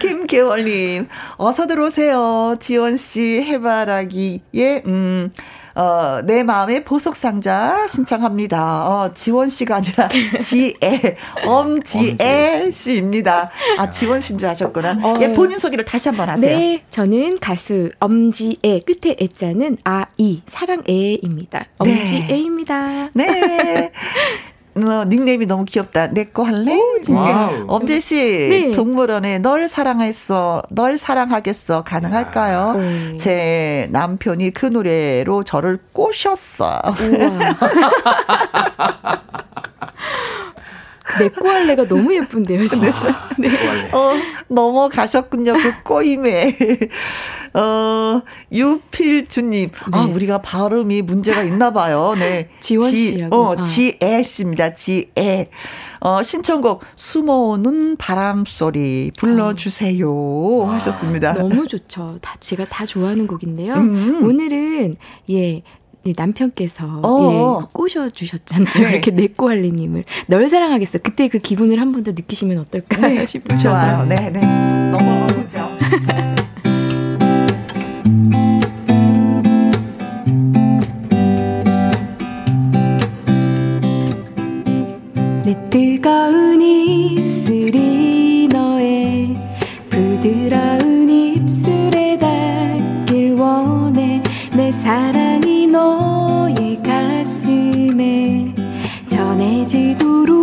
[0.00, 2.56] 김계월님, 어서 들어오세요.
[2.58, 5.30] 지원씨 해바라기에, 음,
[5.74, 8.88] 어, 내 마음의 보석상자 신청합니다.
[8.88, 10.08] 어, 지원 씨가 아니라
[10.40, 11.16] 지애,
[11.46, 13.50] 엄지애 씨입니다.
[13.78, 14.98] 아, 지원 씨인 줄 아셨구나.
[15.02, 16.58] 어, 예, 본인 소개를 다시 한번 하세요.
[16.58, 21.66] 네, 저는 가수 엄지애, 끝에 애자는 아 이, 사랑애입니다.
[21.78, 23.10] 엄지애입니다.
[23.12, 23.26] 네.
[23.26, 23.92] 네.
[24.76, 26.08] 어, 닉네임이 너무 귀엽다.
[26.08, 26.74] 내 거 할래?
[26.74, 27.50] 오, 진짜.
[27.66, 28.70] 엄재 씨, 네.
[28.72, 32.76] 동물원에 널 사랑했어, 널 사랑하겠어 가능할까요?
[33.12, 33.16] 오.
[33.16, 36.80] 제 남편이 그 노래로 저를 꼬셨어.
[41.18, 43.28] 내꼬 할래가 너무 예쁜데요, 진짜.
[43.38, 43.48] 네.
[43.92, 44.14] 어,
[44.48, 46.56] 넘어가셨군요, 그 꼬임에.
[47.54, 49.70] 어, 유필주님.
[49.80, 49.98] 아, 네.
[49.98, 52.14] 아, 우리가 발음이 문제가 있나 봐요.
[52.18, 52.48] 네.
[52.60, 53.36] 지원 씨라고.
[53.36, 53.62] 어, 아.
[53.64, 54.74] 지애 씨입니다.
[54.74, 55.50] 지애.
[56.00, 61.34] 어, 신청곡 숨어오는 바람 소리 불러주세요 아, 하셨습니다.
[61.34, 62.18] 너무 좋죠.
[62.22, 63.74] 다 제가 다 좋아하는 곡인데요.
[63.74, 64.24] 음.
[64.24, 64.96] 오늘은
[65.30, 65.62] 예
[66.16, 67.60] 남편께서 어.
[67.62, 68.74] 예, 꼬셔주셨잖아요.
[68.86, 68.90] 네.
[68.92, 70.98] 이렇게 내꼬할리님을 널 사랑하겠어.
[71.02, 73.24] 그때 그 기분을 한 번 더 느끼시면 어떨까 네.
[73.26, 73.62] 싶으셔서.
[73.74, 74.06] 좋아요.
[74.06, 74.40] 네, 네.
[74.90, 75.68] 넘어가보죠.
[85.44, 89.36] 내 뜨거운 입술이 너의
[89.88, 90.79] 부드러운
[94.90, 98.52] 사랑이 너의 가슴에
[99.06, 100.40] 전해지도록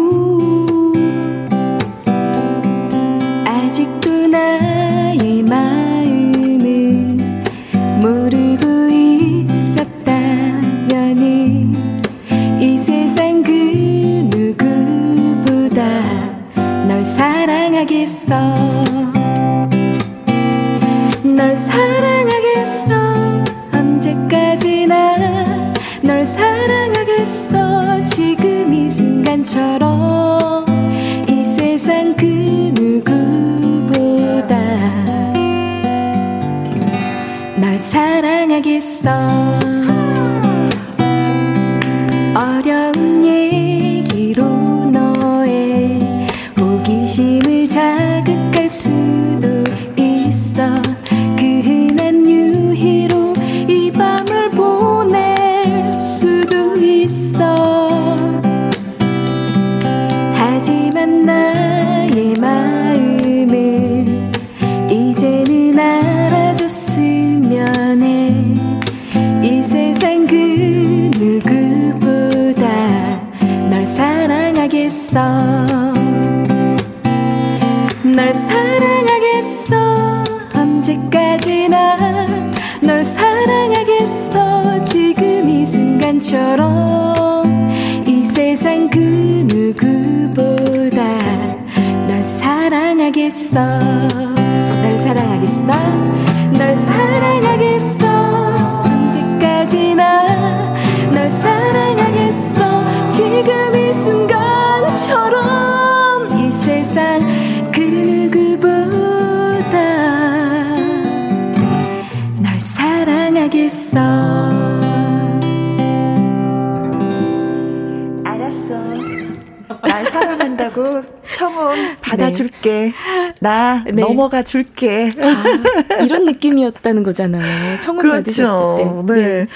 [124.28, 128.78] 넘어가 줄게 아, 이런 느낌이었다는 거잖아요 청혼 그렇죠.
[128.78, 129.38] 받으셨을 때 네.
[129.44, 129.48] 네.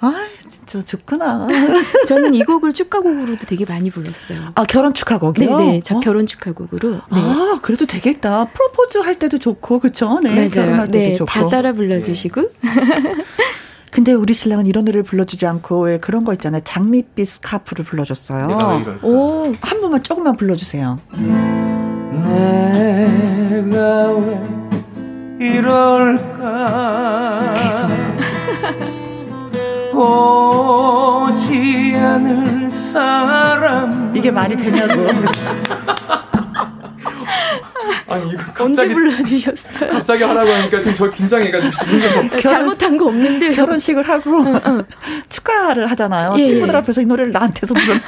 [0.00, 0.26] 아
[0.72, 0.82] 맞아.
[0.82, 1.48] 좋구나.
[2.06, 4.52] 저는 이 곡을 축하곡으로도 되게 많이 불렀어요.
[4.54, 5.58] 아, 결혼 축하곡이요?
[5.58, 5.80] 네, 네.
[5.82, 6.00] 저 어?
[6.00, 6.90] 결혼 축하곡으로.
[6.90, 7.00] 네.
[7.10, 8.44] 아, 그래도 되겠다.
[8.46, 10.20] 프로포즈 할 때도 좋고, 그쵸?
[10.22, 10.30] 네.
[10.30, 10.48] 맞아요.
[10.48, 11.28] 결혼할 때도 네, 좋고.
[11.28, 12.40] 다 따라 불러주시고.
[12.40, 12.48] 네.
[13.90, 16.62] 근데 우리 신랑은 이런 노래를 불러주지 않고 왜 그런 거 있잖아요.
[16.64, 19.00] 장밋빛 스카프를 불러줬어요.
[19.02, 21.00] 오, 한 번만 조금만 불러주세요.
[23.60, 24.40] 내가 왜
[25.46, 27.54] 이럴까?
[27.56, 27.88] 계속.
[29.96, 34.94] 오지 않을 사람 이게 말이 되냐고.
[38.08, 39.90] 아니 이거 갑자기, 언제 불러주셨어요?
[39.90, 44.42] 갑자기 하라고 하니까 지금 저 긴장해가지고 결혼, 잘못한 거 없는데 결혼식을 하고
[45.28, 46.34] 축하를 하잖아요.
[46.38, 46.46] 예.
[46.46, 47.92] 친구들 앞에서 이 노래를 나한테서 부르.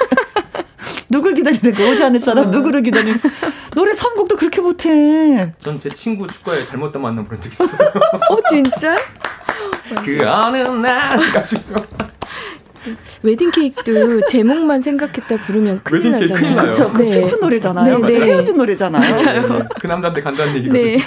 [1.09, 3.15] 누굴 기다리는 거 오지 않을 사람 누구를 기다리는
[3.75, 5.53] 노래 선곡도 그렇게 못해.
[5.61, 7.67] 전 제 친구 축가에 잘못된 만남 부른 적 있어요.
[8.29, 8.95] 어 진짜?
[10.05, 11.75] 그 어느 날 가지고.
[13.23, 16.55] 웨딩 케이크도 제목만 생각했다 부르면 큰일 나잖아요.
[16.57, 16.91] 그렇죠.
[16.91, 17.11] 그 네.
[17.11, 17.99] 슬픈 노래잖아요.
[17.99, 18.25] 네, 네.
[18.25, 19.01] 헤어진 노래잖아요.
[19.09, 19.47] 맞아요.
[19.59, 19.65] 네.
[19.79, 20.83] 그 남자한테 간다는 얘기거든요.
[20.83, 20.97] 네.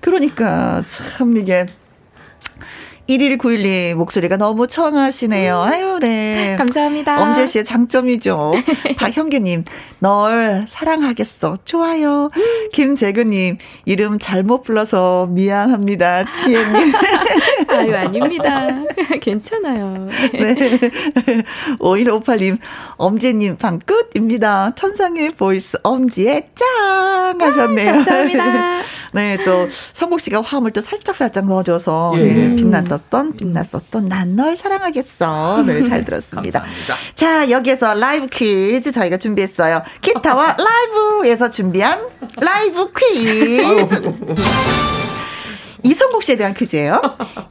[0.00, 1.66] 그러니까 참 이게
[3.08, 5.56] 1191님 목소리가 너무 청하시네요.
[5.56, 5.72] 음.
[5.72, 6.54] 아유, 네.
[6.56, 7.22] 감사합니다.
[7.22, 8.52] 엄재 씨의 장점이죠.
[8.96, 9.64] 박형규님,
[9.98, 11.58] 널 사랑하겠어.
[11.64, 12.30] 좋아요.
[12.72, 16.24] 김재근님, 이름 잘못 불러서 미안합니다.
[16.24, 16.92] 지혜님.
[17.68, 18.68] 아유, 아닙니다.
[19.20, 20.08] 괜찮아요.
[20.32, 20.54] 네.
[21.80, 22.58] 5158님,
[22.96, 24.74] 엄재님 방 끝입니다.
[24.74, 27.38] 천상의 보이스 엄지의 짱!
[27.38, 27.90] 하셨네요.
[27.90, 28.82] 아, 감사합니다.
[29.12, 32.20] 네, 또 성국 씨가 화음을 또 살짝살짝 넣어줘서 예.
[32.20, 35.62] 네, 빛났 었던, 빛났었던 난 널 사랑하겠어.
[35.64, 36.60] 노래 잘 들었습니다.
[36.60, 36.96] 감사합니다.
[37.14, 39.82] 자, 여기에서 라이브 퀴즈 저희가 준비했어요.
[40.00, 42.00] 기타와 라이브에서 준비한
[42.40, 44.02] 라이브 퀴즈.
[45.84, 47.00] 이성국 씨에 대한 퀴즈예요.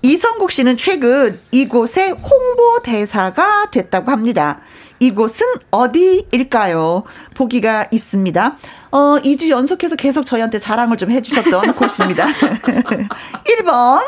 [0.01, 4.61] 이성국 씨는 최근 이곳의 홍보 대사가 됐다고 합니다.
[4.99, 7.03] 이곳은 어디일까요?
[7.35, 8.57] 보기가 있습니다.
[8.91, 12.27] 어, 2주 연속해서 계속 저희한테 자랑을 좀 해주셨던 곳입니다.
[13.45, 14.03] 1번.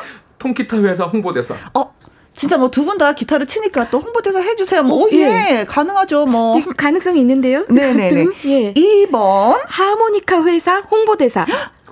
[0.46, 1.56] 통기타 회사 홍보대사.
[1.74, 1.92] 어,
[2.36, 4.84] 진짜 뭐 두 분 다 기타를 치니까 또 홍보대사 해주세요.
[4.84, 5.60] 뭐, 오, 예.
[5.62, 5.66] 예.
[5.66, 6.56] 가능하죠, 뭐.
[6.78, 7.66] 가능성이 있는데요?
[7.70, 8.26] 네네네.
[8.46, 8.74] 예.
[8.74, 9.58] 2번.
[9.66, 11.46] 하모니카 회사 홍보대사.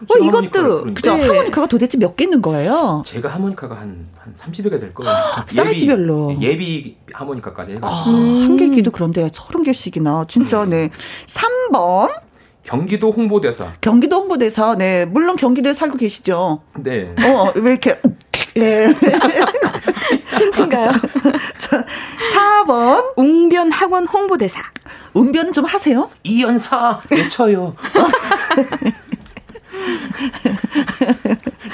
[0.10, 0.94] 어, 이것도.
[0.94, 1.16] 그죠.
[1.16, 1.26] 네.
[1.28, 3.04] 하모니카가 도대체 몇 개 있는 거예요?
[3.06, 5.12] 제가 하모니카가 한, 한 30여 개 될 거예요.
[5.48, 6.36] 사이즈별로.
[6.42, 7.88] 예비, 하모니카까지 해가지고.
[7.88, 10.28] 아, 한 개기도 그런데 30개씩이나.
[10.28, 10.90] 진짜, 네.
[11.72, 12.10] 3번.
[12.64, 13.74] 경기도 홍보대사.
[13.82, 14.76] 경기도 홍보대사.
[14.76, 15.06] 네.
[15.06, 16.62] 물론 경기도에 살고 계시죠.
[16.78, 17.14] 네.
[17.26, 17.98] 어, 왜 이렇게.
[18.56, 18.94] 네.
[20.40, 20.92] 힌트인가요?
[22.34, 23.14] 4번.
[23.16, 24.62] 웅변 학원 홍보대사.
[25.14, 26.10] 웅변은 좀 하세요?
[26.24, 27.76] 이연사 외쳐요.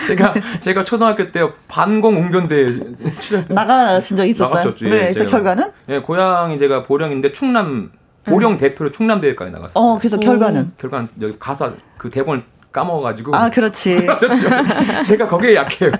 [0.08, 2.80] 제가 제가 초등학교 때 반공 웅변대
[3.20, 4.56] 출연 나가신 적 있었어요.
[4.56, 4.86] 나갔죠.
[4.86, 5.66] 예, 네, 그래서 결과는?
[5.90, 7.92] 예, 고향이 제가 보령인데 충남
[8.26, 8.58] 보령 음.
[8.58, 9.74] 대표로 충남 대회까지 나갔어요.
[9.76, 10.72] 어, 그래서 결과는?
[10.78, 13.36] 결과는 여기 가사 그 대본을 까먹어가지고.
[13.36, 14.06] 아, 그렇지.
[15.06, 15.92] 제가 거기에 약해요.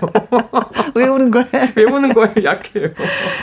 [0.94, 1.44] 외우는 거에?
[1.74, 2.88] 외우는 거에 약해요.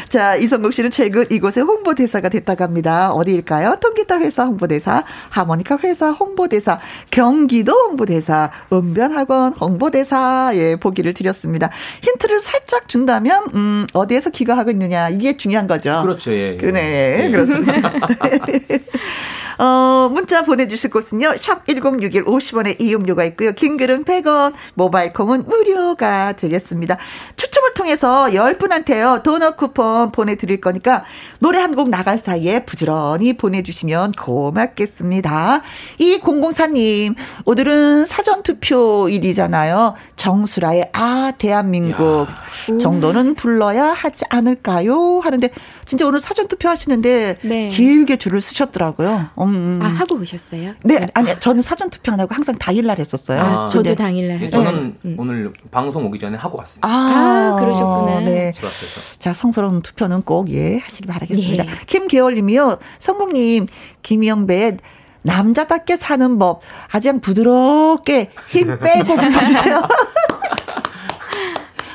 [0.08, 3.12] 자, 이성국 씨는 최근 이곳의 홍보대사가 됐다고 합니다.
[3.12, 3.78] 어디일까요?
[3.82, 6.80] 통기타 회사 홍보대사, 하모니카 회사 홍보대사,
[7.12, 11.70] 경기도 홍보대사, 은변학원 홍보대사, 예, 보기를 드렸습니다.
[12.02, 16.00] 힌트를 살짝 준다면, 음, 어디에서 기가하고 있느냐, 이게 중요한 거죠.
[16.02, 16.54] 그렇죠, 예.
[16.54, 16.58] 예.
[16.58, 17.30] 그네, 예.
[17.30, 17.92] 그렇습니다.
[19.60, 21.36] 어, 문자 보내주실 곳은요.
[21.38, 23.52] 샵 1061 50원의 이용료 가 있고요.
[23.54, 26.98] 긴 글은 100원, 모바일 콩은 무료가 되겠습니다.
[27.36, 29.24] 추첨을 통해서 10분한테요.
[29.24, 31.04] 도넛 쿠폰 보내드릴 거니까
[31.40, 35.62] 노래 한 곡 나갈 사이에 부지런히 보내주시면 고맙겠습니다.
[36.00, 37.14] 이 공공사님,
[37.46, 39.94] 오늘은 사전투표일이잖아요.
[40.16, 42.78] 정수라의 아, 대한민국 야.
[42.80, 45.20] 정도는 불러야 하지 않을까요?
[45.20, 45.50] 하는데
[45.86, 47.68] 진짜 오늘 사전투표 하시는데 네.
[47.68, 49.30] 길게 줄을 쓰셨더라고요.
[49.40, 49.80] 음.
[49.82, 50.74] 아, 하고 오셨어요?
[50.84, 53.42] 네, 아니, 저는 사전투표 안 하고 항상 당일날 했 었어요.
[53.42, 55.16] 아, 저도 당일날 네, 저는 네.
[55.18, 56.88] 오늘 방송 오기 전에 하고 왔습니다.
[56.88, 58.20] 아, 아 그러셨구나.
[58.22, 58.52] 네.
[58.52, 59.20] 집 앞에서.
[59.20, 61.64] 자, 성스러운 투표는 꼭, 예, 하시기 바라겠습니다.
[61.64, 61.70] 네.
[61.86, 62.78] 김계월 님이요.
[63.00, 63.68] 성국님,
[64.02, 64.78] 김영배
[65.28, 66.62] 남자답게 사는 법.
[66.92, 69.82] 아주 부드럽게 힘 빼고 불러주세요.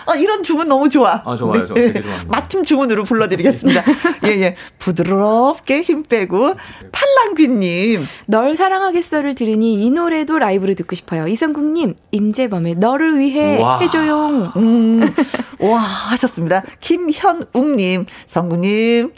[0.06, 1.22] 어, 이런 주문 너무 좋아.
[1.24, 1.66] 아, 좋아요.
[1.66, 2.30] 저 되게 좋아합니다.
[2.36, 3.82] 맞춤 주문으로 불러드리겠습니다.
[4.26, 4.54] 예, 예.
[4.78, 6.54] 부드럽게 힘 빼고,
[6.92, 8.06] 팔랑귀님.
[8.26, 11.26] 널 사랑하겠어를 들으니 이 노래도 라이브로 듣고 싶어요.
[11.28, 13.78] 이성국님, 임재범의 너를 위해 와.
[13.78, 14.50] 해줘용.
[14.56, 15.14] 음,
[15.60, 16.62] 와, 하셨습니다.
[16.80, 19.12] 김현웅님, 성국님.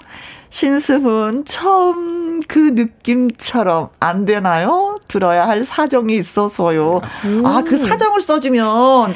[0.54, 5.00] 신승은 처음 그 느낌처럼 안 되나요?
[5.08, 7.00] 들어야 할 사정이 있어서요.
[7.24, 7.44] 음.
[7.44, 9.14] 아, 그 사정을 써주면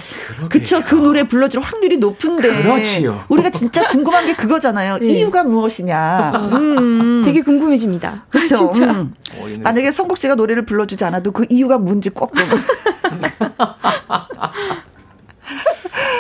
[0.49, 2.63] 그쵸 그 노래 불러줄 확률이 높은데.
[2.63, 3.23] 그렇지요.
[3.29, 4.99] 우리가 진짜 궁금한 게 그거잖아요.
[4.99, 5.07] 네.
[5.07, 5.97] 이유가 무엇이냐.
[5.97, 7.23] 아, 음.
[7.25, 8.27] 되게 궁금해집니다.
[8.31, 8.73] 그렇죠.
[8.75, 8.91] 진짜.
[8.91, 9.15] 음.
[9.63, 12.35] 만약에 성국 씨가 노래를 불러주지 않아도 그 이유가 뭔지 꼭.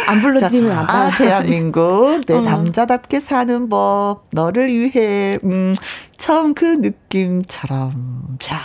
[0.07, 2.41] 안 불러주면 안 아, 대한민국 내 어.
[2.41, 5.75] 남자답게 사는 법 너를 위해 음
[6.17, 8.59] 처음 그 느낌처럼 자.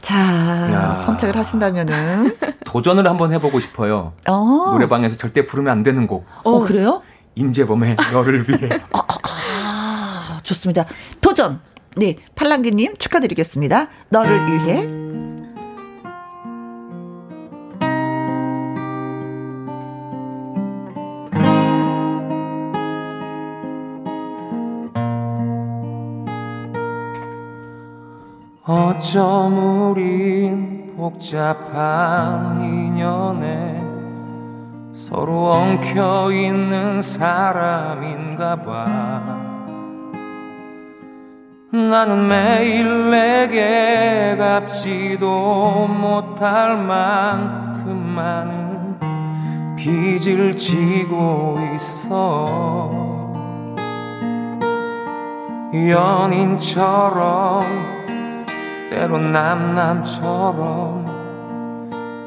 [0.00, 0.94] 자, 야.
[1.06, 2.36] 선택을 하신다면은
[2.66, 4.12] 도전을 한번 해보고 싶어요.
[4.28, 4.68] 어.
[4.72, 6.26] 노래방에서 절대 부르면 안 되는 곡.
[6.42, 7.00] 어, 어 그래요?
[7.36, 8.68] 임재범의 너를 위해.
[8.92, 10.84] 아, 아, 아, 좋습니다.
[11.22, 11.60] 도전.
[11.96, 13.88] 네, 팔랑기님 축하드리겠습니다.
[14.10, 15.23] 너를 위해.
[28.94, 33.82] 어쩜 우린 복잡한 인연에
[34.94, 39.24] 서로 엉켜 있는 사람인가 봐.
[41.72, 48.96] 나는 매일 내게 갚지도 못할 만큼 많은
[49.76, 52.92] 빚을 지고 있어.
[55.74, 57.64] 연인처럼
[58.94, 61.04] 때론 남남처럼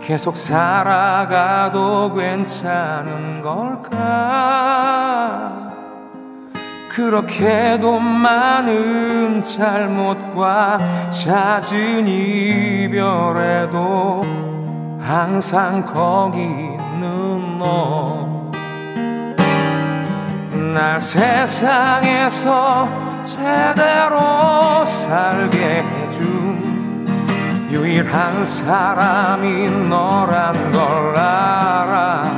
[0.01, 5.53] 계속 살아가도 괜찮은 걸까?
[6.89, 10.77] 그렇게도 많은 잘못과
[11.09, 14.21] 잦은 이별에도
[14.99, 18.51] 항상 거기 있는 너.
[20.73, 22.89] 날 세상에서
[23.23, 25.86] 제대로 살게
[27.69, 32.31] 유일한 사람이 너란 걸 알아.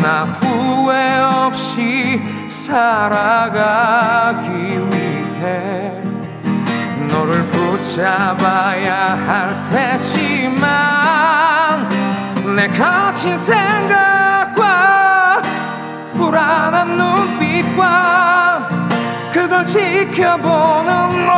[0.00, 6.00] 나 후회 없이 살아가기 위해
[7.08, 10.68] 너를 붙잡아야 할 테지만
[12.54, 15.42] 내 거친 생각과
[16.14, 18.68] 불안한 눈빛과
[19.32, 21.32] 그걸 지켜보는 너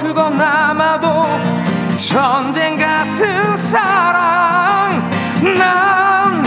[0.00, 1.24] 그건 아마도
[1.96, 5.02] 전쟁 같은 사랑.
[5.56, 6.42] 난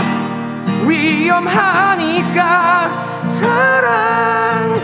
[0.86, 2.40] 위험하니까
[3.28, 4.80] 사랑하니까.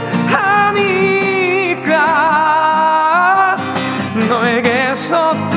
[4.29, 5.48] 너에게서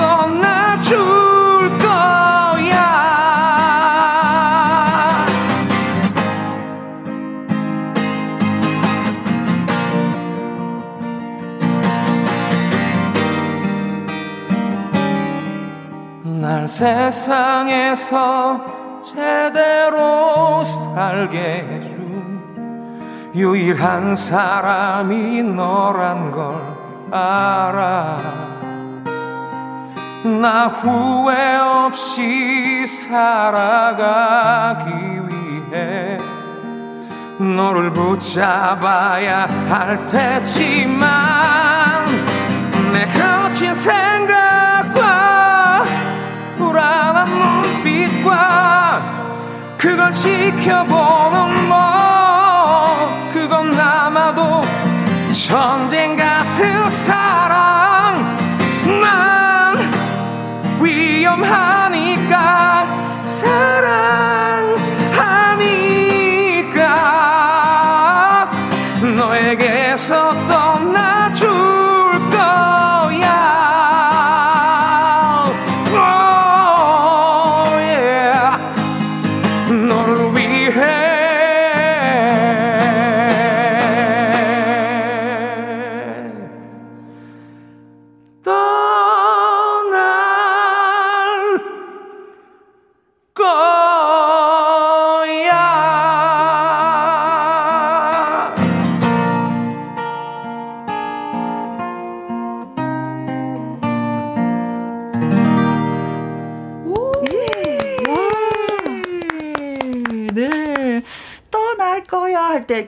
[16.72, 18.62] 세상에서
[19.04, 22.40] 제대로 살게 해준
[23.36, 26.56] 유일한 사람이 너란 걸
[27.12, 28.20] 알아.
[30.24, 34.90] 나 후회 없이 살아가기
[35.28, 36.18] 위해
[37.38, 41.10] 너를 붙잡아야 할 테지만
[42.94, 44.71] 내 거친 생각과
[46.72, 47.28] 불안한
[47.84, 49.02] 눈빛과
[49.78, 52.96] 그걸 지켜보는 너
[53.34, 54.62] 그건 아마도
[55.34, 58.16] 전쟁 같은 사랑.
[59.02, 59.78] 난
[60.80, 62.36] 위험하니까
[63.28, 64.80] 사랑하니까.
[69.18, 70.71] 너에게서 떠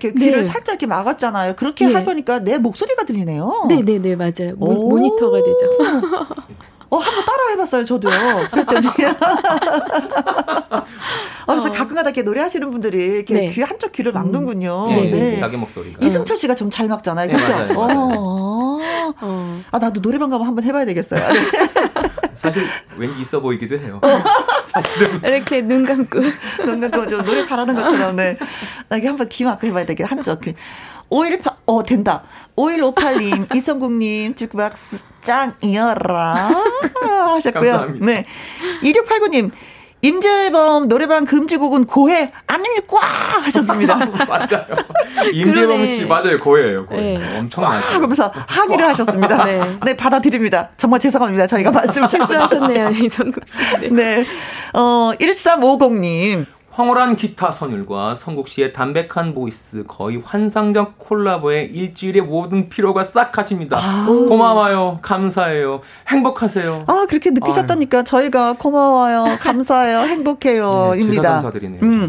[0.04, 0.44] 이렇게 귀를 네.
[0.44, 1.56] 살짝 이렇게 막았잖아요.
[1.56, 1.96] 그렇게 네.
[1.96, 3.66] 해보니까 내 목소리가 들리네요.
[3.70, 4.56] 네네네 네, 네, 맞아요.
[4.58, 5.78] 모, 모니터가 되죠.
[6.90, 8.50] 어, 한번 따라 해봤어요, 저도요.
[8.52, 8.88] 그랬더니.
[11.46, 11.72] 어, 그래서 어.
[11.72, 13.52] 가끔가다 이렇게 노래하시는 분들이 이렇게 네.
[13.52, 14.86] 귀 한쪽 귀를 막는군요.
[14.90, 14.96] 음.
[14.96, 15.40] 네, 네.
[15.40, 16.06] 자기 목소리가.
[16.06, 17.28] 이승철 씨가 좀 잘 막잖아요.
[17.28, 17.54] 그렇죠?
[17.80, 18.80] 어.
[19.22, 19.62] 어.
[19.72, 21.20] 아 나도 노래방 가면 한번 해봐야 되겠어요.
[21.20, 21.40] 네.
[22.36, 22.64] 사실
[22.98, 24.02] 왠지 있어 보이기도 해요.
[24.66, 26.20] 사실은 이렇게 눈 감고
[26.66, 28.38] 눈 감고 좀 노래 잘하는 것처럼 네.
[28.94, 30.40] 나 이게 한번 기막고 해봐야 되겠 한적.
[31.10, 32.22] 518, 어, 된다.
[32.56, 36.52] 5158님, 이성국님, 주크박스 짱이어라.
[37.34, 37.72] 하셨고요.
[37.72, 38.06] 감사합니다.
[38.06, 38.26] 네.
[38.84, 39.50] 2689님,
[40.02, 42.98] 임재범 노래방 금지곡은 고해 아닙니까
[43.46, 43.96] 하셨습니다.
[44.30, 44.66] 맞아요.
[45.32, 46.86] 임재범 씨 맞아요 고해예요.
[46.86, 47.18] 고해.
[47.18, 47.40] 네.
[47.40, 47.88] 엄청나죠.
[47.98, 49.46] 그러면서 항의를 하셨습니다.
[49.46, 49.78] 네.
[49.86, 49.98] 네.
[49.98, 50.70] 받아드립니다.
[50.78, 51.48] 정말 죄송합니다.
[51.48, 53.58] 저희가 말씀을 실수하셨네요 이성국 씨.
[53.80, 53.90] 네.
[53.90, 54.26] 네.
[54.74, 56.46] 어 1350님
[56.76, 63.78] 황홀한 기타 선율과 성국 씨의 담백한 보이스 거의 환상적 콜라보에 일주일의 모든 피로가 싹 가십니다.
[63.78, 64.06] 아.
[64.08, 64.98] 고마워요.
[65.04, 65.82] 감사해요.
[66.08, 66.86] 행복하세요.
[66.88, 68.04] 아 그렇게 느끼셨다니까 아유.
[68.04, 69.38] 저희가 고마워요.
[69.40, 70.00] 감사해요.
[70.10, 70.94] 행복해요.
[70.96, 71.34] 네, 입니다.
[71.34, 71.82] 감사드리네요.
[71.84, 72.08] 음.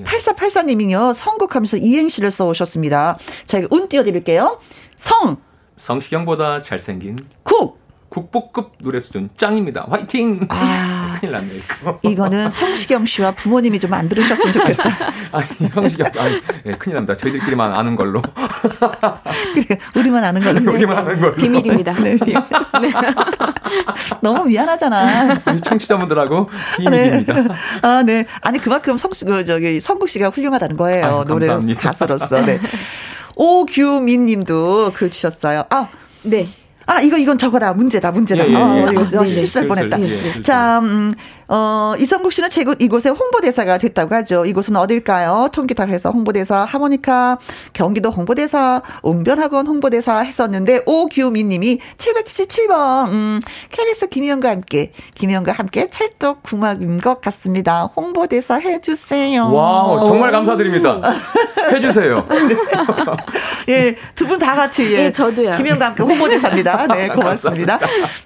[0.00, 0.02] 예.
[0.02, 1.14] 8484님이요.
[1.14, 3.16] 성국하면서 이행시를 써 오셨습니다.
[3.44, 4.58] 저희가 운 띄워 드릴게요.
[4.96, 5.36] 성
[5.76, 7.79] 성시경보다 잘생긴 국
[8.10, 9.86] 국보급 노래 수준 짱입니다.
[9.88, 10.46] 화이팅!
[10.50, 11.98] 아, 큰일 났네, 이거.
[12.02, 14.84] 이거는 성시경 씨와 부모님이 좀 안 들으셨으면 좋겠다.
[15.32, 17.16] 아니, 성시경, 아니, 네, 큰일 납니다.
[17.16, 18.20] 저희들끼리만 아는 걸로.
[19.54, 20.60] 그래, 우리만 아는 걸로.
[20.60, 20.70] 네.
[20.70, 21.34] 우리만 아는 걸로.
[21.36, 21.92] 비밀입니다.
[21.94, 22.34] 네, 비밀.
[22.82, 22.90] 네.
[24.20, 25.40] 너무 미안하잖아.
[25.46, 27.32] 우리 청취자분들하고 비밀입니다.
[27.34, 27.48] 네.
[27.82, 28.26] 아, 네.
[28.42, 31.24] 아니, 그만큼 성, 그, 저기, 성국 씨가 훌륭하다는 거예요.
[31.26, 32.44] 노래로, 가수로서.
[32.44, 32.60] 네.
[33.36, 35.64] 오규민 님도 글 주셨어요.
[35.70, 35.88] 아,
[36.22, 36.46] 네.
[36.90, 37.72] 아, 이거, 이건 저거다.
[37.72, 38.44] 문제다, 문제다.
[38.44, 38.56] 예, 예, 예.
[38.56, 40.00] 아, 이거 아, 실수할 뻔했다.
[40.00, 41.12] 예, 자, 음,
[41.52, 44.44] 어, 이성국 씨는 최근 이곳의 홍보대사가 됐다고 하죠.
[44.44, 45.48] 이곳은 어딜까요?
[45.52, 47.38] 통기타에서 홍보대사, 하모니카,
[47.72, 53.40] 경기도 홍보대사, 웅변학원 홍보대사 했었는데, 오규민 님이 777번, 음,
[53.70, 57.90] 캐리스 김혜영과 함께, 김혜영과 함께 찰떡 궁합인 것 같습니다.
[57.96, 59.52] 홍보대사 해주세요.
[59.52, 61.00] 와 정말 감사드립니다.
[61.72, 62.26] 해주세요.
[63.68, 65.06] 예, 두 분 다 같이, 예.
[65.06, 65.56] 예 저도요.
[65.56, 66.86] 김희영과 함께 홍보대사입니다.
[66.86, 67.80] 네, 고맙습니다.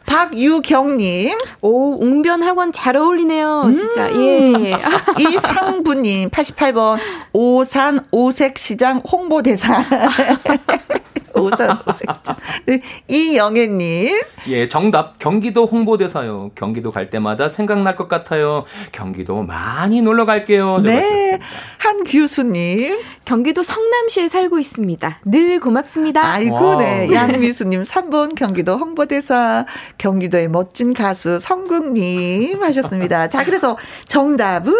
[0.04, 1.36] 박유경님.
[1.62, 3.72] 오, 웅변학원 잘 어울 리네요.
[3.74, 4.08] 진짜.
[4.08, 4.64] 음.
[4.66, 4.72] 예.
[5.18, 6.98] 이상부님, 88번.
[7.32, 9.84] 오산 오색시장 홍보대사.
[11.34, 12.36] 오산 오색시장.
[12.66, 14.20] 네, 이영애님.
[14.48, 15.18] 예, 정답.
[15.18, 16.50] 경기도 홍보대사요.
[16.54, 18.64] 경기도 갈 때마다 생각날 것 같아요.
[18.92, 20.78] 경기도 많이 놀러 갈게요.
[20.78, 21.38] 네.
[21.78, 23.00] 한규수님.
[23.24, 25.20] 경기도 성남시에 살고 있습니다.
[25.24, 26.24] 늘 고맙습니다.
[26.24, 26.76] 아이고, 와.
[26.76, 27.12] 네.
[27.12, 27.82] 양미수님.
[27.82, 29.66] 3번 경기도 홍보대사.
[29.98, 33.28] 경기도의 멋진 가수 성국님 하셨습니다.
[33.28, 33.76] 자, 그래서
[34.08, 34.72] 정답은?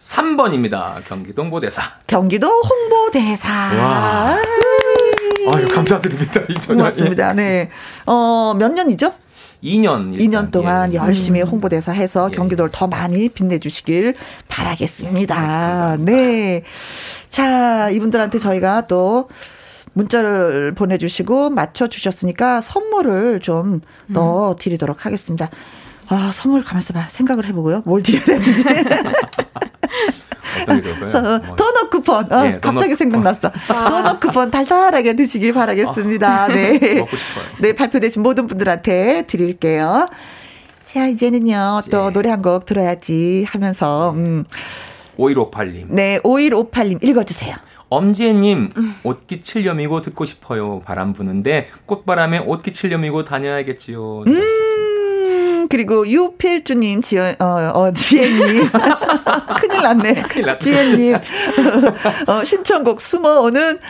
[0.00, 1.02] 3번입니다.
[1.08, 1.82] 경기도 홍보대사.
[2.06, 3.48] 경기도 홍보대사.
[3.48, 4.38] 와.
[5.52, 6.40] 아유, 감사드립니다.
[6.66, 7.34] 고맙습니다.
[7.34, 7.70] 네.
[8.06, 9.12] 어, 몇 년이죠?
[9.62, 10.16] 2년.
[10.18, 10.96] 2년 동안 예.
[10.98, 11.48] 열심히 음.
[11.48, 12.36] 홍보대사 해서 예.
[12.36, 14.14] 경기도를 더 많이 빛내주시길
[14.48, 15.96] 바라겠습니다.
[16.00, 16.62] 네.
[17.28, 19.28] 자, 이분들한테 저희가 또
[19.94, 24.56] 문자를 보내주시고 맞춰주셨으니까 선물을 좀 넣어 음.
[24.58, 25.50] 드리도록 하겠습니다.
[26.08, 27.06] 아, 선물 가만있어 봐.
[27.08, 27.82] 생각을 해보고요.
[27.86, 28.64] 뭘 드려야 되는지.
[30.62, 31.38] 어떤 게 좋을까요?
[31.46, 31.56] 뭐.
[31.56, 32.32] 도넛 쿠폰.
[32.32, 33.50] 어, 네, 갑자기 생각났어.
[33.68, 33.88] 아.
[33.88, 36.44] 도넛 쿠폰 달달하게 드시길 바라겠습니다.
[36.44, 36.78] 아, 네.
[37.00, 37.44] 먹고 싶어요.
[37.60, 40.06] 네, 발표되신 모든 분들한테 드릴게요.
[40.84, 42.10] 자, 이제는요, 또 예.
[42.12, 44.44] 노래 한 곡 들어야지 하면서, 음.
[45.18, 45.86] 5158님.
[45.88, 47.54] 네, 5158님 읽어주세요.
[47.88, 48.94] 엄지혜님, 음.
[49.04, 50.80] 옷기 칠렴이고 듣고 싶어요.
[50.84, 54.24] 바람 부는데 꽃바람에 옷기 칠렴이고 다녀야겠지요.
[54.26, 54.40] 음.
[55.74, 58.68] 그리고 유필주님, 지연, 어, 어, 지혜님.
[59.58, 60.22] 큰일 났네.
[60.28, 60.60] 큰일 났다.
[60.60, 61.16] 지혜님.
[62.28, 63.80] 어, 신청곡 숨어오는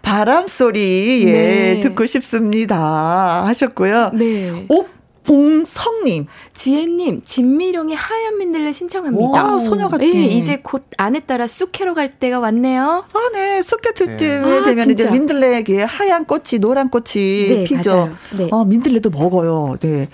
[0.00, 1.32] 바람 소리, 예,
[1.74, 1.80] 네.
[1.80, 3.44] 듣고 싶습니다.
[3.44, 4.12] 하셨고요.
[4.14, 4.64] 네.
[4.70, 4.88] 옥
[5.24, 6.26] 봉성님.
[6.54, 9.44] 지혜님, 진미령의 하얀 민들레 신청합니다.
[9.44, 10.06] 와, 소녀 같지.
[10.06, 13.04] 네, 이제 곧 안에 따라 쑥캐로 갈 때가 왔네요.
[13.12, 13.60] 아, 네.
[13.60, 14.62] 쑥캐 틀때 네.
[14.62, 17.90] 되면 아, 이제 민들레에 하얀 꽃이, 노란 꽃이 네, 피죠.
[17.90, 18.16] 맞아요.
[18.38, 18.48] 네.
[18.52, 19.76] 아, 민들레도 먹어요.
[19.82, 20.08] 네.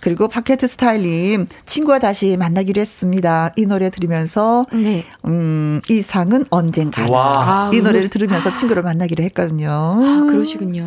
[0.00, 3.52] 그리고 파케트 스타일님 친구와 다시 만나기로 했습니다.
[3.56, 5.04] 이 노래 들으면서 네.
[5.26, 9.70] 음, 이 상은 언젠가 아, 이 노래를 들으면서 친구를 만나기로 했거든요.
[9.70, 10.86] 아, 그러시군요.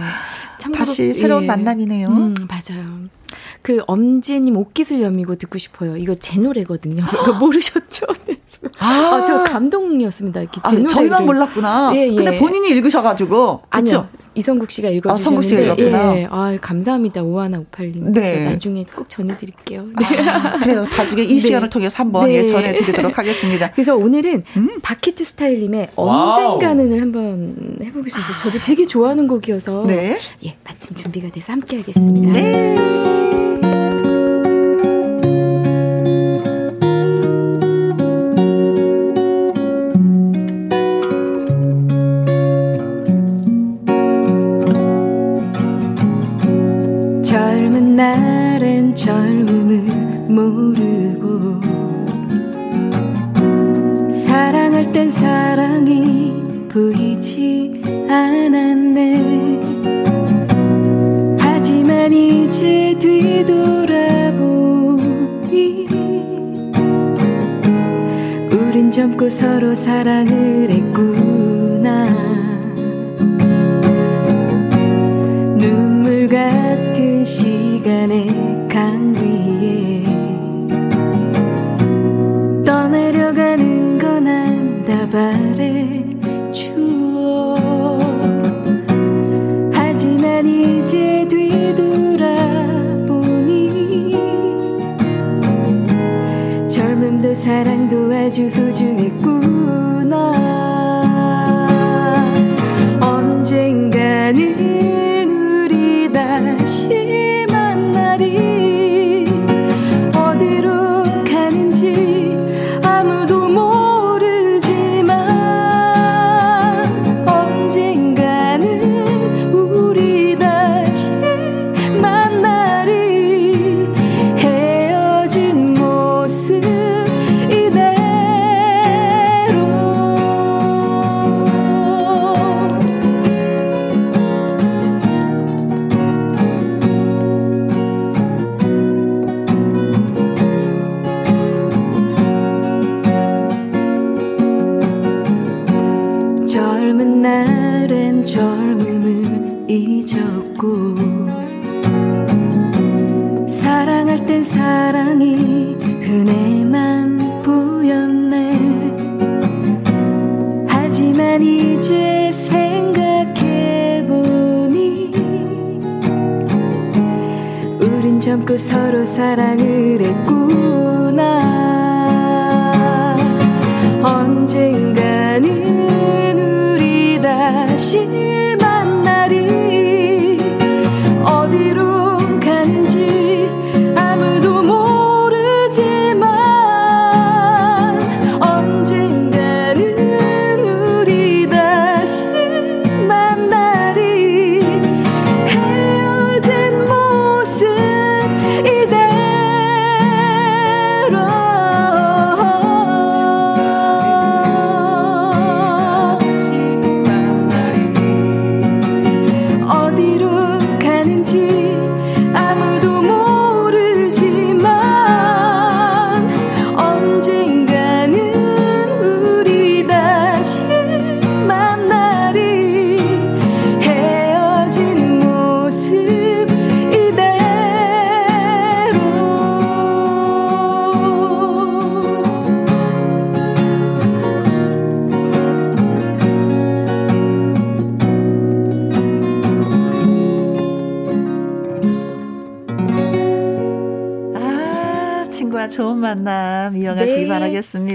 [0.57, 1.47] 참고로, 다시 새로운 예.
[1.47, 2.07] 만남이네요.
[2.07, 3.09] 음, 맞아요.
[3.61, 5.97] 그 엄지님 옷깃을 여미고 듣고 싶어요.
[5.97, 7.03] 이거 제 노래거든요.
[7.23, 8.05] 이거 모르셨죠?
[8.25, 8.37] 네,
[8.79, 10.41] 아, 아, 저 감동이었습니다.
[10.41, 11.91] 이렇게 제 아, 노래 저희만 몰랐구나.
[11.95, 12.15] 예, 예.
[12.15, 14.07] 근데 본인이 읽으셔가지고 아니요.
[14.35, 15.21] 이성국 씨가 읽어주셨는데.
[15.21, 16.17] 아, 성국 씨가 읽었구나.
[16.17, 16.27] 예.
[16.29, 17.23] 아, 감사합니다.
[17.23, 18.11] 오하나 오팔님.
[18.11, 18.45] 네.
[18.45, 19.85] 나중에 꼭 전해드릴게요.
[19.99, 20.29] 네.
[20.29, 20.85] 아, 그래요.
[20.85, 21.39] 나중에 이 네.
[21.39, 22.35] 시간을 통해서 한번 네.
[22.35, 23.71] 예, 전해드리도록 하겠습니다.
[23.73, 24.79] 그래서 오늘은 음?
[24.81, 28.37] 바키트 스타일님의 언젠가는을 한번 해보겠습니다.
[28.43, 30.17] 저도 되게 좋아하는 곡이어서 네.
[30.45, 32.31] 예, 마침 준비가 돼서 함께 하겠습니다.
[32.31, 33.22] 네.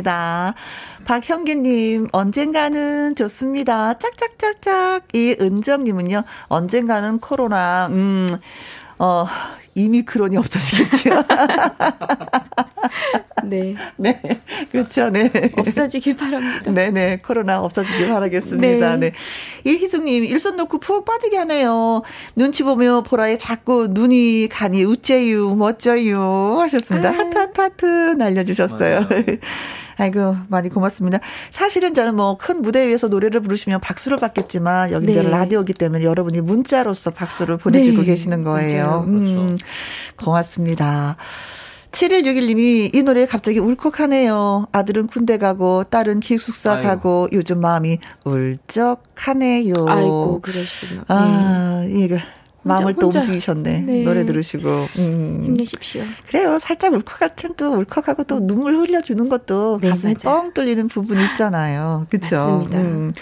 [0.03, 0.55] 바라겠습니다.
[1.05, 3.99] 박형기님, 언젠가는 좋습니다.
[3.99, 5.05] 짝짝짝짝.
[5.13, 8.29] 이 은정님은요, 언젠가는 코로나, 음,
[8.99, 9.27] 어,
[9.75, 11.11] 이미크론이 없어지겠죠.
[13.45, 13.75] 네.
[13.97, 14.21] 네.
[14.71, 15.11] 그렇죠.
[15.11, 15.31] 네.
[15.57, 16.71] 없어지길 바랍니다.
[16.71, 17.19] 네네.
[17.25, 18.97] 코로나 없어지길 바라겠습니다.
[18.97, 19.13] 네.
[19.65, 19.71] 네.
[19.71, 22.03] 이희숙님, 일손 놓고 푹 빠지게 하네요.
[22.37, 26.59] 눈치 보며 보라에 자꾸 눈이 가니 우째유, 멋져요.
[26.61, 27.11] 하셨습니다.
[27.11, 27.13] 아.
[27.13, 27.87] 하트, 하트, 하트
[28.19, 29.07] 날려주셨어요.
[29.99, 31.19] 아이고, 많이 고맙습니다.
[31.51, 35.23] 사실은 저는 뭐 큰 무대 위에서 노래를 부르시면 박수를 받겠지만, 여기 네.
[35.23, 38.07] 라디오기 때문에 여러분이 문자로서 박수를 보내주고 네.
[38.07, 39.05] 계시는 거예요.
[39.07, 39.57] 음, 그렇죠.
[40.17, 41.17] 고맙습니다.
[41.91, 44.67] 7161님이 이 노래 갑자기 울컥하네요.
[44.73, 46.83] 아들은 군대 가고 딸은 기숙사 아이고.
[46.89, 49.73] 가고 요즘 마음이 울적하네요.
[49.87, 51.03] 아이고 그러시군요.
[51.09, 52.09] 아, 이
[52.63, 53.21] 거 마음을 또 혼자.
[53.21, 53.81] 움직이셨네.
[53.81, 54.03] 네.
[54.03, 54.87] 노래 들으시고.
[54.97, 55.07] 네.
[55.07, 55.43] 음.
[55.47, 56.03] 힘내십시오.
[56.29, 56.59] 그래요.
[56.59, 60.43] 살짝 울컥할 땐또 울컥하고 또 눈물 흘려주는 것도 네, 가슴 맞아요.
[60.43, 62.07] 뻥 뚫리는 부분이 있잖아요.
[62.11, 62.37] 그렇죠.
[62.69, 63.21] 맞습니다.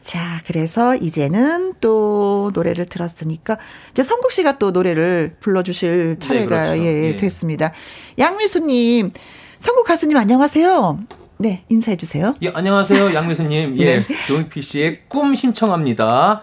[0.00, 3.56] 자, 그래서 이제는 또 노래를 들었으니까
[3.92, 6.82] 이제 성국 씨가 또 노래를 불러주실 차례가 그렇죠.
[6.82, 7.16] 예, 예.
[7.16, 7.72] 됐습니다.
[8.18, 9.10] 양미수님,
[9.56, 10.98] 성국 가수님 안녕하세요.
[11.38, 12.34] 네, 인사해 주세요.
[12.42, 13.14] 예, 안녕하세요.
[13.14, 13.78] 양미수님.
[13.78, 13.84] 예.
[14.00, 14.06] 네.
[14.28, 16.42] 조용필 씨의 꿈 신청합니다.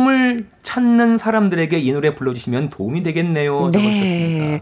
[0.00, 3.70] 꿈을 찾는 사람들에게 이 노래 불러주시면 도움이 되겠네요.
[3.72, 4.60] 네.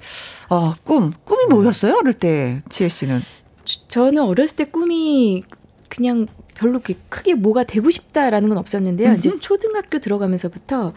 [0.49, 1.13] 어, 꿈.
[1.25, 1.97] 꿈이 뭐였어요?
[2.01, 3.19] 어릴 때, 지혜 씨는.
[3.65, 5.45] 저- 저는 어렸을 때 꿈이
[5.91, 6.81] 그냥 별로
[7.11, 9.13] 크게 뭐가 되고 싶다라는 건 없었는데요.
[9.13, 10.95] 이제 초등학교 들어가면서부터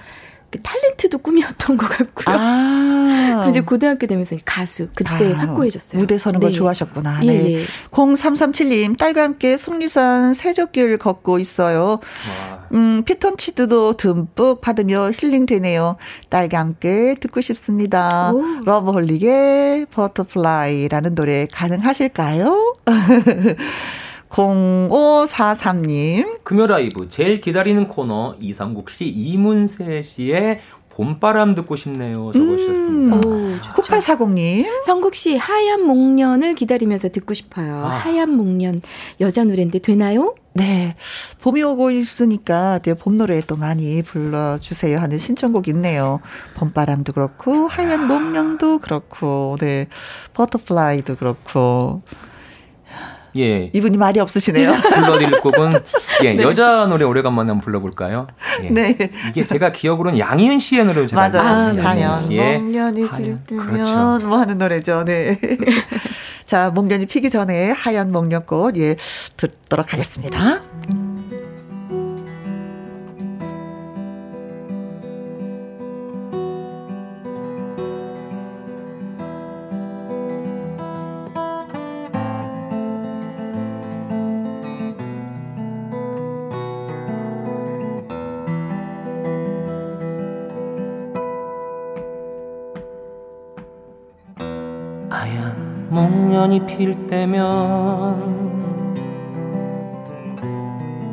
[0.49, 2.33] 그 탤런트도 꿈이었던 것 같고요.
[2.33, 2.39] 아.
[3.43, 3.47] 아.
[3.51, 5.99] 이제 고등학교 되면서 가수 그때 아, 확고해졌어요.
[5.99, 6.45] 무대 서는 네.
[6.45, 7.19] 걸 좋아하셨구나.
[7.23, 7.43] 예, 네.
[7.43, 7.65] 네.
[7.91, 11.99] 0337님 딸과 함께 속리산 세적길 걷고 있어요.
[12.49, 12.60] 와.
[12.73, 15.97] 음, 피톤치드도 듬뿍 받으며 힐링되네요.
[16.29, 18.31] 딸과 함께 듣고 싶습니다.
[18.33, 18.41] 오.
[18.63, 22.75] 러브홀릭의 버터플라이라는 노래 가능하실까요?
[24.29, 26.39] 0543님.
[26.43, 32.31] 금요 라이브 제일 기다리는 코너 이성국 씨, 이문세 씨의 봄바람 듣고 싶네요.
[32.33, 33.27] 적어주셨습니다.
[33.27, 34.65] 음, 9840님.
[34.83, 37.75] 성국 씨, 하얀 목련을 기다리면서 듣고 싶어요.
[37.75, 37.89] 아.
[37.89, 38.81] 하얀 목련.
[39.19, 40.35] 여자 노래인데 되나요?
[40.53, 40.95] 네.
[41.39, 46.19] 봄이 오고 있으니까 봄 노래 또 많이 불러주세요 하는 신청곡 있네요.
[46.55, 49.87] 봄바람도 그렇고, 하얀 목련도 그렇고, 네.
[50.33, 52.01] 버터플라이도 그렇고.
[53.37, 53.69] 예.
[53.73, 54.73] 이분이 말이 없으시네요.
[54.93, 55.73] 불러드릴 곡은
[56.23, 56.43] 예, 네.
[56.43, 58.27] 여자 노래 오래간만에 한번 불러볼까요?
[58.63, 58.69] 예.
[58.69, 58.97] 네.
[59.29, 61.41] 이게 제가 기억으로는 양희은 씨의 노래로 제가 맞아.
[61.41, 64.27] 아, 씨의 목련이 필 때면 그렇죠.
[64.27, 65.05] 뭐 하는 노래죠.
[65.05, 65.39] 네.
[66.51, 68.97] 자, 목련이 피기 전에 하얀 목련꽃 예
[69.37, 70.61] 듣도록 하겠습니다.
[70.85, 71.00] 목
[96.51, 98.51] 련이 필 때면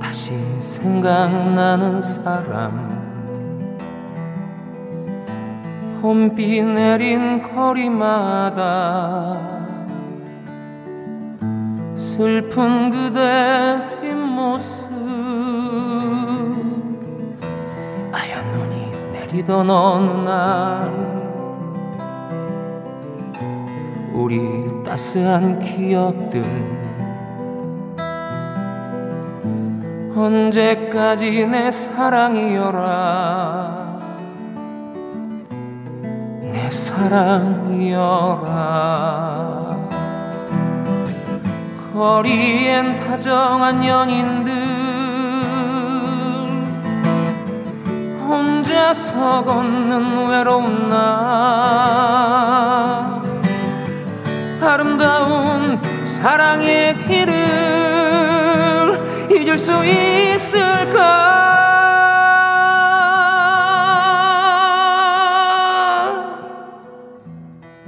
[0.00, 2.98] 다시 생각나는 사람.
[6.02, 9.36] 봄비 내린 거리마다
[11.96, 14.88] 슬픈 그대 뒷모습.
[18.12, 21.07] 아연 눈이 내리던 어느 날
[24.18, 26.42] 우리 따스한 기억들.
[30.16, 32.88] 언제까지 내 사랑이여라.
[36.40, 38.08] 내 사랑이여라.
[41.94, 44.52] 거리엔 다정한 연인들.
[48.28, 52.38] 혼자서 걷는 외로운 날
[54.60, 57.38] 아름다운 사랑의 길을
[59.30, 61.36] 잊을 수 있을까?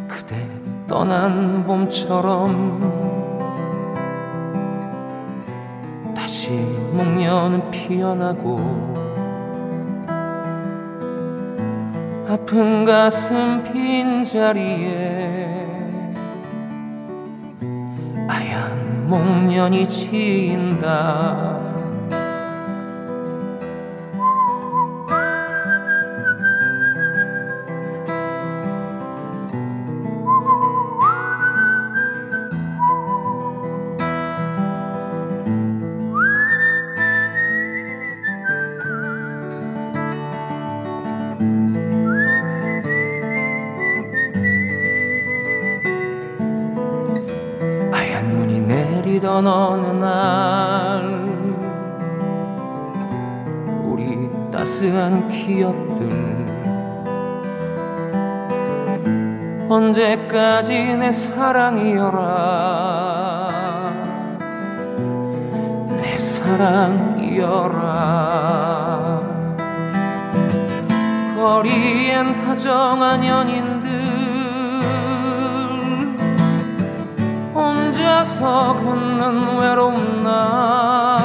[0.09, 0.49] 그대
[0.87, 3.01] 떠난 봄처럼
[6.17, 8.59] 다시 목련은 피어나고
[12.29, 15.70] 아픈 가슴 빈자리에
[19.07, 21.70] 목련이 진다
[49.41, 51.03] 있던 어느 날.
[53.85, 56.11] 우리 따스한 기억들.
[59.69, 62.21] 언제까지 내 사랑이여라.
[66.03, 67.81] 내 사랑이여라.
[71.37, 74.10] 거리엔 다정한 연인들
[78.11, 81.21] 혼자서 걷는 외로운 나.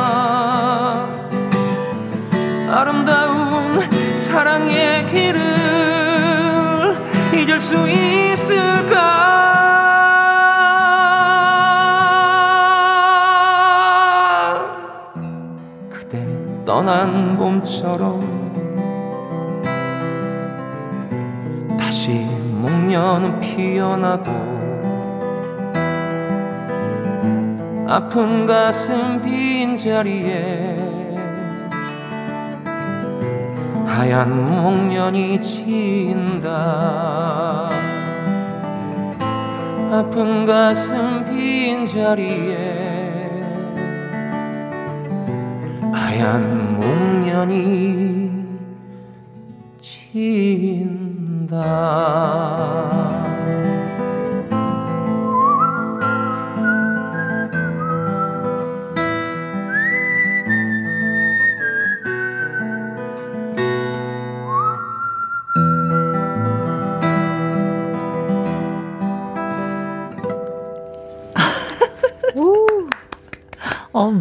[2.70, 3.82] 아름다운
[4.16, 5.41] 사랑의 길을
[7.34, 8.95] 잊을 수 있을까?
[15.90, 16.24] 그대
[16.66, 18.45] 떠난 봄처럼
[21.80, 24.55] 다시 목련은 피어나고
[27.96, 31.16] 아픈 가슴 빈 자리에
[33.86, 36.50] 하얀 목련이 진다.
[39.94, 43.32] 아픈 가슴 빈 자리에
[45.94, 48.15] 하얀 목련이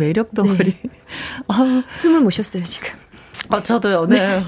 [0.04, 0.76] 매력 덩어리.
[0.82, 0.90] 네.
[1.48, 1.82] 어.
[1.94, 2.90] 숨을 못 쉬었어요, 지금.
[3.50, 4.06] 아, 저도요.
[4.06, 4.42] 네.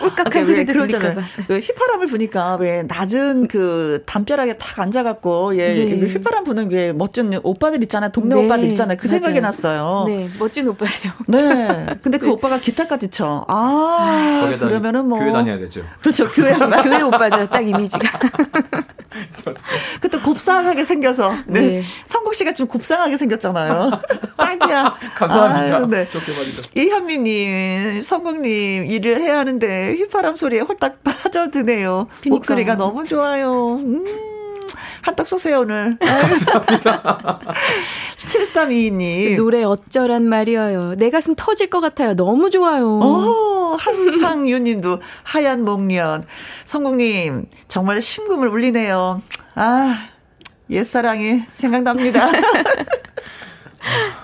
[0.00, 0.64] 꼴깍한 소리.
[0.64, 6.06] 그 휘파람을 부니까 왜 낮은 그 담벼락에 탁 앉아갖고 예 네.
[6.06, 8.10] 휘파람 부는 게 멋진 오빠들 있잖아요.
[8.12, 8.44] 동네 네.
[8.44, 8.98] 오빠들 있잖아요.
[8.98, 9.20] 그 맞아요.
[9.20, 10.04] 생각이 났어요.
[10.06, 11.12] 네, 멋진 오빠세요.
[11.28, 11.86] 네.
[12.02, 12.30] 근데 그 네.
[12.30, 13.46] 오빠가 기타까지 쳐.
[13.48, 15.82] 아, 아 그러면은 뭐 교회 다녀야 되죠.
[16.02, 16.28] 그렇죠.
[16.28, 16.52] 교회
[16.84, 17.46] 교회 오빠죠.
[17.48, 18.18] 딱 이미지가.
[20.00, 21.34] 그때 곱상하게 생겨서.
[21.46, 21.60] 네.
[21.60, 21.84] 네.
[22.06, 23.90] 성국 씨가 좀 곱상하게 생겼잖아요.
[24.36, 24.96] 딱이야.
[25.16, 25.76] 감사합니다.
[25.76, 26.08] 아유, 네.
[26.74, 32.06] 이현미님, 성국님 일을 해야 하는데 휘파람 소리에 홀딱 빠져드네요.
[32.20, 32.30] 그러니까.
[32.30, 33.76] 목소리가 너무 좋아요.
[33.76, 34.29] 음.
[35.10, 35.96] 한턱 쏘세요, 오늘.
[36.00, 37.40] 감사합니다.
[38.24, 39.36] 7322님.
[39.36, 40.94] 노래 어쩌란 말이에요.
[40.96, 42.14] 내 가슴 터질 것 같아요.
[42.14, 42.98] 너무 좋아요.
[42.98, 46.24] 오, 한상유 님도 하얀 목련.
[46.64, 49.22] 성국님, 정말 심금을 울리네요.
[49.54, 50.06] 아,
[50.70, 52.30] 옛사랑이 생각납니다.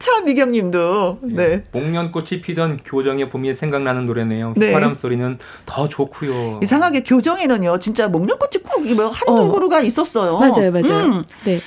[0.00, 1.64] 차미경 님도, 예, 네.
[1.72, 4.54] 목련꽃이 피던 교정의 봄이 생각나는 노래네요.
[4.56, 4.68] 네.
[4.68, 6.60] 휘파람 소리는 더 좋고요.
[6.62, 9.52] 이상하게 교정에는요, 진짜 목련꽃이 꼭 뭐 한두 어.
[9.52, 10.38] 그루가 있었어요.
[10.38, 11.04] 맞아요, 맞아요.
[11.04, 11.24] 음.
[11.44, 11.60] 네.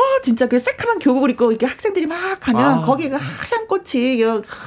[0.00, 2.82] 아, 진짜 그 새카만 교복을 입고 이렇게 학생들이 막 가면 아.
[2.82, 4.22] 거기가 하얀 꽃이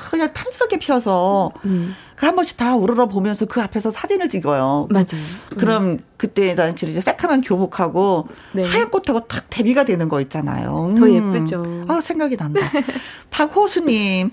[0.10, 1.96] 그냥 탐스럽게 피어서 음.
[2.16, 4.88] 그한 번씩 다 우러러 보면서 그 앞에서 사진을 찍어요.
[4.90, 5.24] 맞아요.
[5.58, 6.00] 그럼 음.
[6.18, 8.64] 그때 난 이제 새카만 교복하고 네.
[8.64, 10.92] 하얀 꽃하고 탁 대비가 되는 거 있잖아요.
[10.92, 10.96] 음.
[10.96, 11.86] 더 예쁘죠.
[11.88, 12.62] 아, 생각이 난다.
[13.30, 14.32] 박호수님.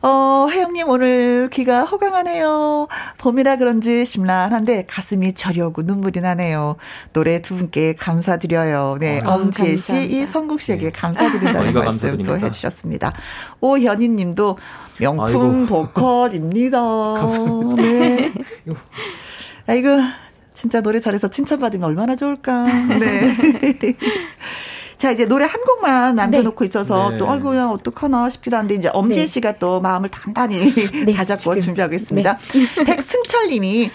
[0.00, 2.88] 어, 혜영님 오늘 귀가 호강하네요.
[3.18, 6.76] 봄이라 그런지 심란한데 가슴이 저려오고 눈물이 나네요.
[7.12, 8.98] 노래 두 분께 감사드려요.
[9.00, 10.90] 네, 어, 엄지혜 씨, 이성국 씨에게 네.
[10.92, 13.12] 감사드린다는 어, 말씀 또 해주셨습니다.
[13.60, 14.58] 오현희 님도
[15.00, 16.80] 명품 보컬입니다.
[16.80, 17.82] 감사합니다.
[17.82, 18.32] 네.
[19.66, 19.88] 아이고,
[20.54, 22.64] 진짜 노래 잘해서 칭찬받으면 얼마나 좋을까.
[22.98, 23.36] 네.
[24.98, 26.68] 자, 이제 노래 한 곡만 남겨놓고 네.
[26.68, 27.18] 있어서 네.
[27.18, 29.26] 또, 아이고, 야, 어떡하나 싶기도 한데, 이제 엄지혜 네.
[29.26, 30.58] 씨가 또 마음을 단단히
[31.06, 32.38] 네, 다잡고 준비하고 있습니다.
[32.76, 32.84] 네.
[32.84, 33.90] 백승철 님이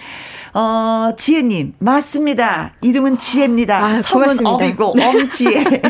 [0.53, 2.73] 어, 지혜님, 맞습니다.
[2.81, 3.85] 이름은 지혜입니다.
[3.85, 5.05] 아, 성은 엄이고, 네.
[5.05, 5.81] 엄지혜.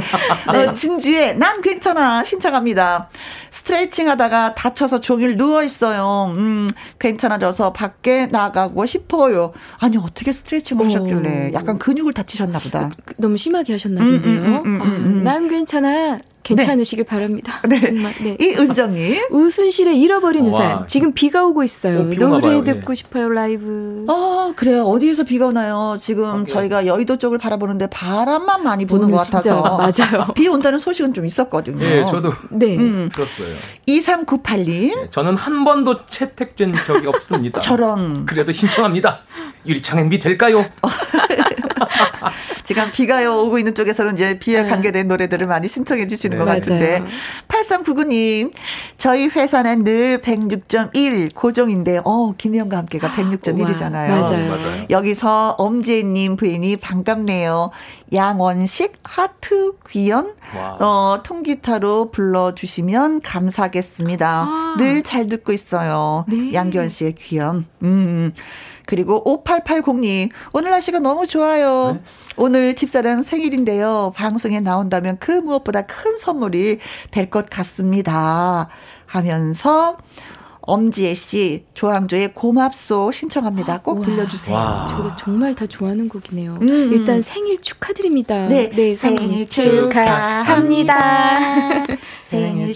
[0.48, 2.24] 어, 진지혜, 난 괜찮아.
[2.24, 3.08] 신청합니다.
[3.50, 6.34] 스트레칭 하다가 다쳐서 종일 누워있어요.
[6.36, 6.68] 음,
[6.98, 9.52] 괜찮아져서 밖에 나가고 싶어요.
[9.78, 11.52] 아니, 어떻게 스트레칭 하셨길래.
[11.54, 12.90] 약간 근육을 다치셨나 보다.
[13.04, 14.42] 그, 너무 심하게 하셨나 음, 음, 본데요.
[14.44, 16.18] 음, 음, 음, 음, 아, 난 괜찮아.
[16.46, 17.08] 괜찮으시길 네.
[17.08, 17.60] 바랍니다.
[17.68, 17.80] 네.
[17.80, 18.14] 정말.
[18.22, 18.36] 네.
[18.40, 19.22] 이은정님.
[19.30, 20.86] 우순실의 잃어버린 우산.
[20.86, 22.00] 지금 비가 오고 있어요.
[22.00, 22.64] 오, 노래 봐요.
[22.64, 22.94] 듣고 네.
[22.94, 24.06] 싶어요, 라이브.
[24.08, 24.84] 아, 그래요.
[24.84, 25.96] 어디에서 비가 오나요?
[26.00, 29.62] 지금 오 저희가 여의도 쪽을 바라보는데 바람만 많이 부는 것 같아서.
[29.76, 30.26] 맞아요.
[30.34, 31.78] 비 온다는 소식은 좀 있었거든요.
[31.78, 32.76] 네, 저도 네.
[32.76, 33.08] 음.
[33.12, 33.56] 들었어요.
[33.88, 34.94] 2398님.
[34.96, 37.60] 네, 저는 한 번도 채택된 적이 없습니다.
[37.60, 38.26] 저런.
[38.26, 39.20] 그래도 신청합니다.
[39.66, 40.64] 유리창엔 비 될까요?
[42.64, 44.68] 지금 비가요 오고 있는 쪽에서는 이제 비에 네.
[44.68, 46.44] 관계된 노래들을 많이 신청해 주시는 네.
[46.44, 47.02] 것 같은데.
[47.48, 48.52] 8399님,
[48.96, 54.08] 저희 회사는 늘 106.1 고정인데, 어, 김희영과 함께가 106.1이잖아요.
[54.08, 54.50] 맞아요.
[54.50, 54.86] 맞아요.
[54.90, 57.70] 여기서 엄지혜님 부인이 반갑네요.
[58.12, 60.34] 양원식 하트 귀연
[60.80, 64.28] 어 통기타로 불러주시면 감사하겠습니다.
[64.28, 64.76] 아.
[64.78, 66.24] 늘잘 듣고 있어요.
[66.28, 66.52] 네.
[66.52, 67.66] 양기원 씨의 귀연.
[67.82, 68.32] 음.
[68.86, 71.92] 그리고 5880님 오늘 날씨가 너무 좋아요.
[71.94, 72.00] 네?
[72.38, 74.12] 오늘 집사람 생일인데요.
[74.16, 76.78] 방송에 나온다면 그 무엇보다 큰 선물이
[77.10, 78.68] 될 것 같습니다.
[79.06, 79.96] 하면서
[80.60, 83.82] 엄지혜 씨 조항조의 고맙소 신청합니다.
[83.82, 84.54] 꼭 들려주세요.
[84.56, 84.84] 와.
[84.88, 86.58] 저거 정말 다 좋아하는 곡이네요.
[86.60, 86.92] 음.
[86.92, 88.48] 일단 생일 축하드립니다.
[88.48, 90.94] 네, 네 생일 축하합니다.
[92.22, 92.72] 생일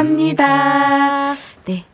[0.00, 1.34] 축하합니다.
[1.66, 1.84] 네.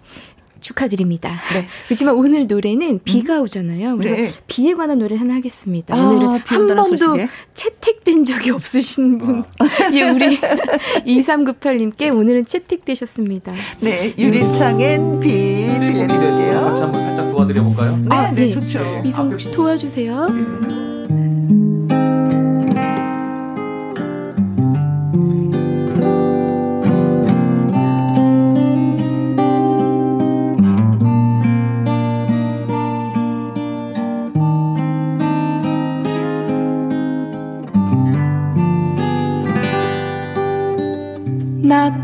[0.61, 1.31] 축하드립니다.
[1.53, 1.67] 네.
[1.87, 3.43] 그렇지만 오늘 노래는 비가 음.
[3.43, 3.97] 오잖아요.
[3.97, 4.31] 그래서 네.
[4.47, 5.95] 비에 관한 노래를 하나 하겠습니다.
[5.95, 7.29] 아, 오늘은 한 번도 소식에?
[7.55, 9.45] 채택된 적이 없으신 분.
[9.59, 9.67] 아.
[9.93, 13.53] 예, 우리 2398님께 오늘은 채택되셨습니다.
[13.81, 16.61] 네, 유리창엔 비 들려드릴게요.
[16.65, 17.97] 같이 한번 살짝 도와드려 볼까요?
[17.97, 19.03] 네, 아, 네, 네, 좋죠.
[19.05, 20.96] 이성국 씨 도와주세요.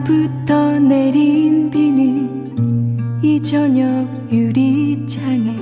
[0.09, 0.13] 음.
[0.13, 5.57] 낮부터 내린 비는 이 저녁 유리창에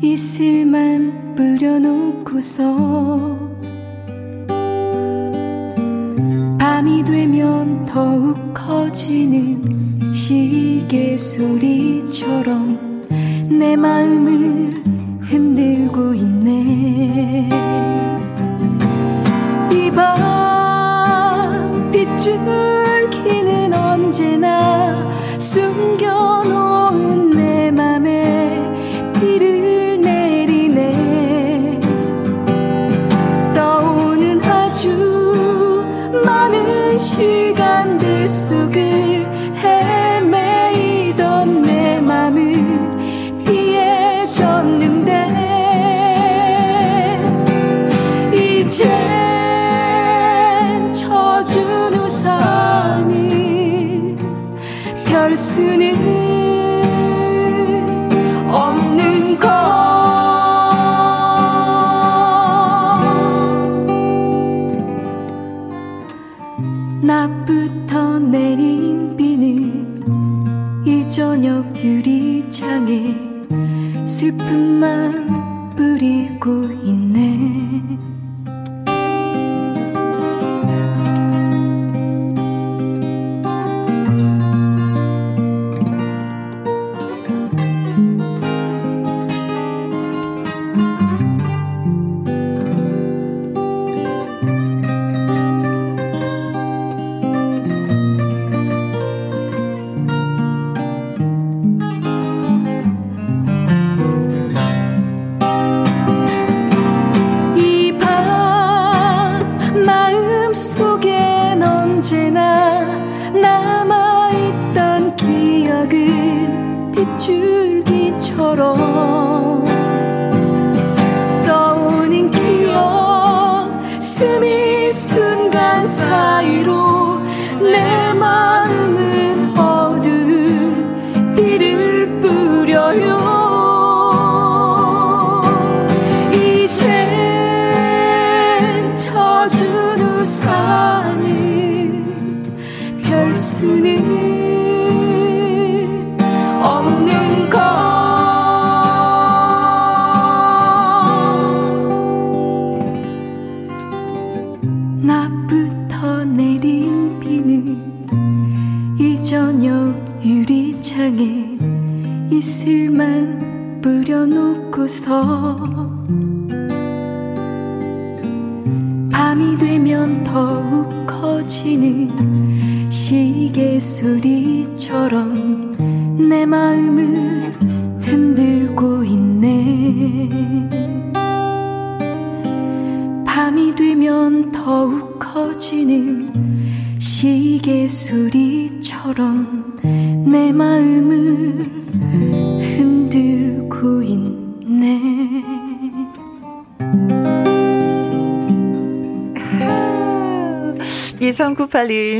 [0.00, 3.38] 이슬만 뿌려놓고서
[6.58, 13.06] 밤이 되면 더욱 커지는 시계 소리처럼
[13.50, 14.37] 내 마음을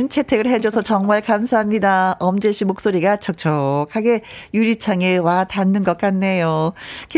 [0.08, 2.16] 채택을 해줘서 정말 감사합니다.
[2.18, 4.22] 엄재 씨 목소리가 촉촉하게
[4.54, 6.72] 유리창에 와 닿는 것 같네요.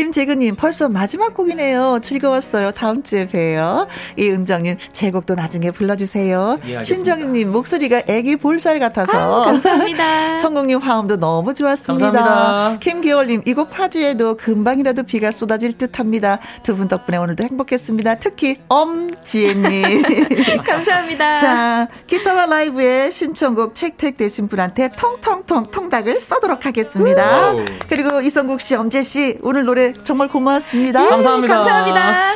[0.05, 1.99] 김재근님 벌써 마지막 곡이네요.
[2.01, 2.71] 즐거웠어요.
[2.71, 3.87] 다음 주에 봬요.
[4.17, 6.57] 이은정님 제 곡도 나중에 불러주세요.
[6.65, 10.37] 예, 신정희님 목소리가 애기 볼살 같아서 아, 감사합니다.
[10.41, 12.11] 성공님 화음도 너무 좋았습니다.
[12.11, 12.79] 감사합니다.
[12.79, 16.39] 김기월님 이곡 파주에도 금방이라도 비가 쏟아질 듯합니다.
[16.63, 18.15] 두 분 덕분에 오늘도 행복했습니다.
[18.15, 20.01] 특히 엄지혜님
[20.65, 21.37] 감사합니다.
[21.37, 27.53] 자 기타와 라이브의 신청곡 채택되신 분한테 통통통 통닭을 쏘도록 하겠습니다.
[27.53, 27.59] 오.
[27.87, 31.05] 그리고 이성국 씨, 엄재 씨, 오늘 노래 정말 고맙습니다.
[31.05, 31.55] 예, 감사합니다.
[31.55, 32.33] 감사합니다.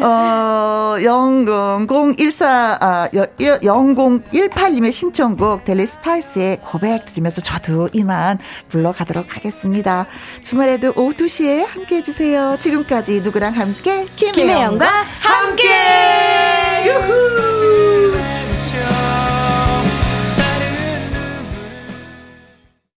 [0.00, 8.38] 어, 00014, 아, 0018님의 신청곡 델리 스파이스의 고백 드리면서 저도 이만
[8.68, 10.06] 물러가도록 하겠습니다.
[10.42, 12.56] 주말에도 오후 2시에 함께 해주세요.
[12.58, 14.04] 지금까지 누구랑 함께?
[14.16, 14.86] 김혜영과
[15.20, 15.68] 함께!
[16.88, 17.97] 함께!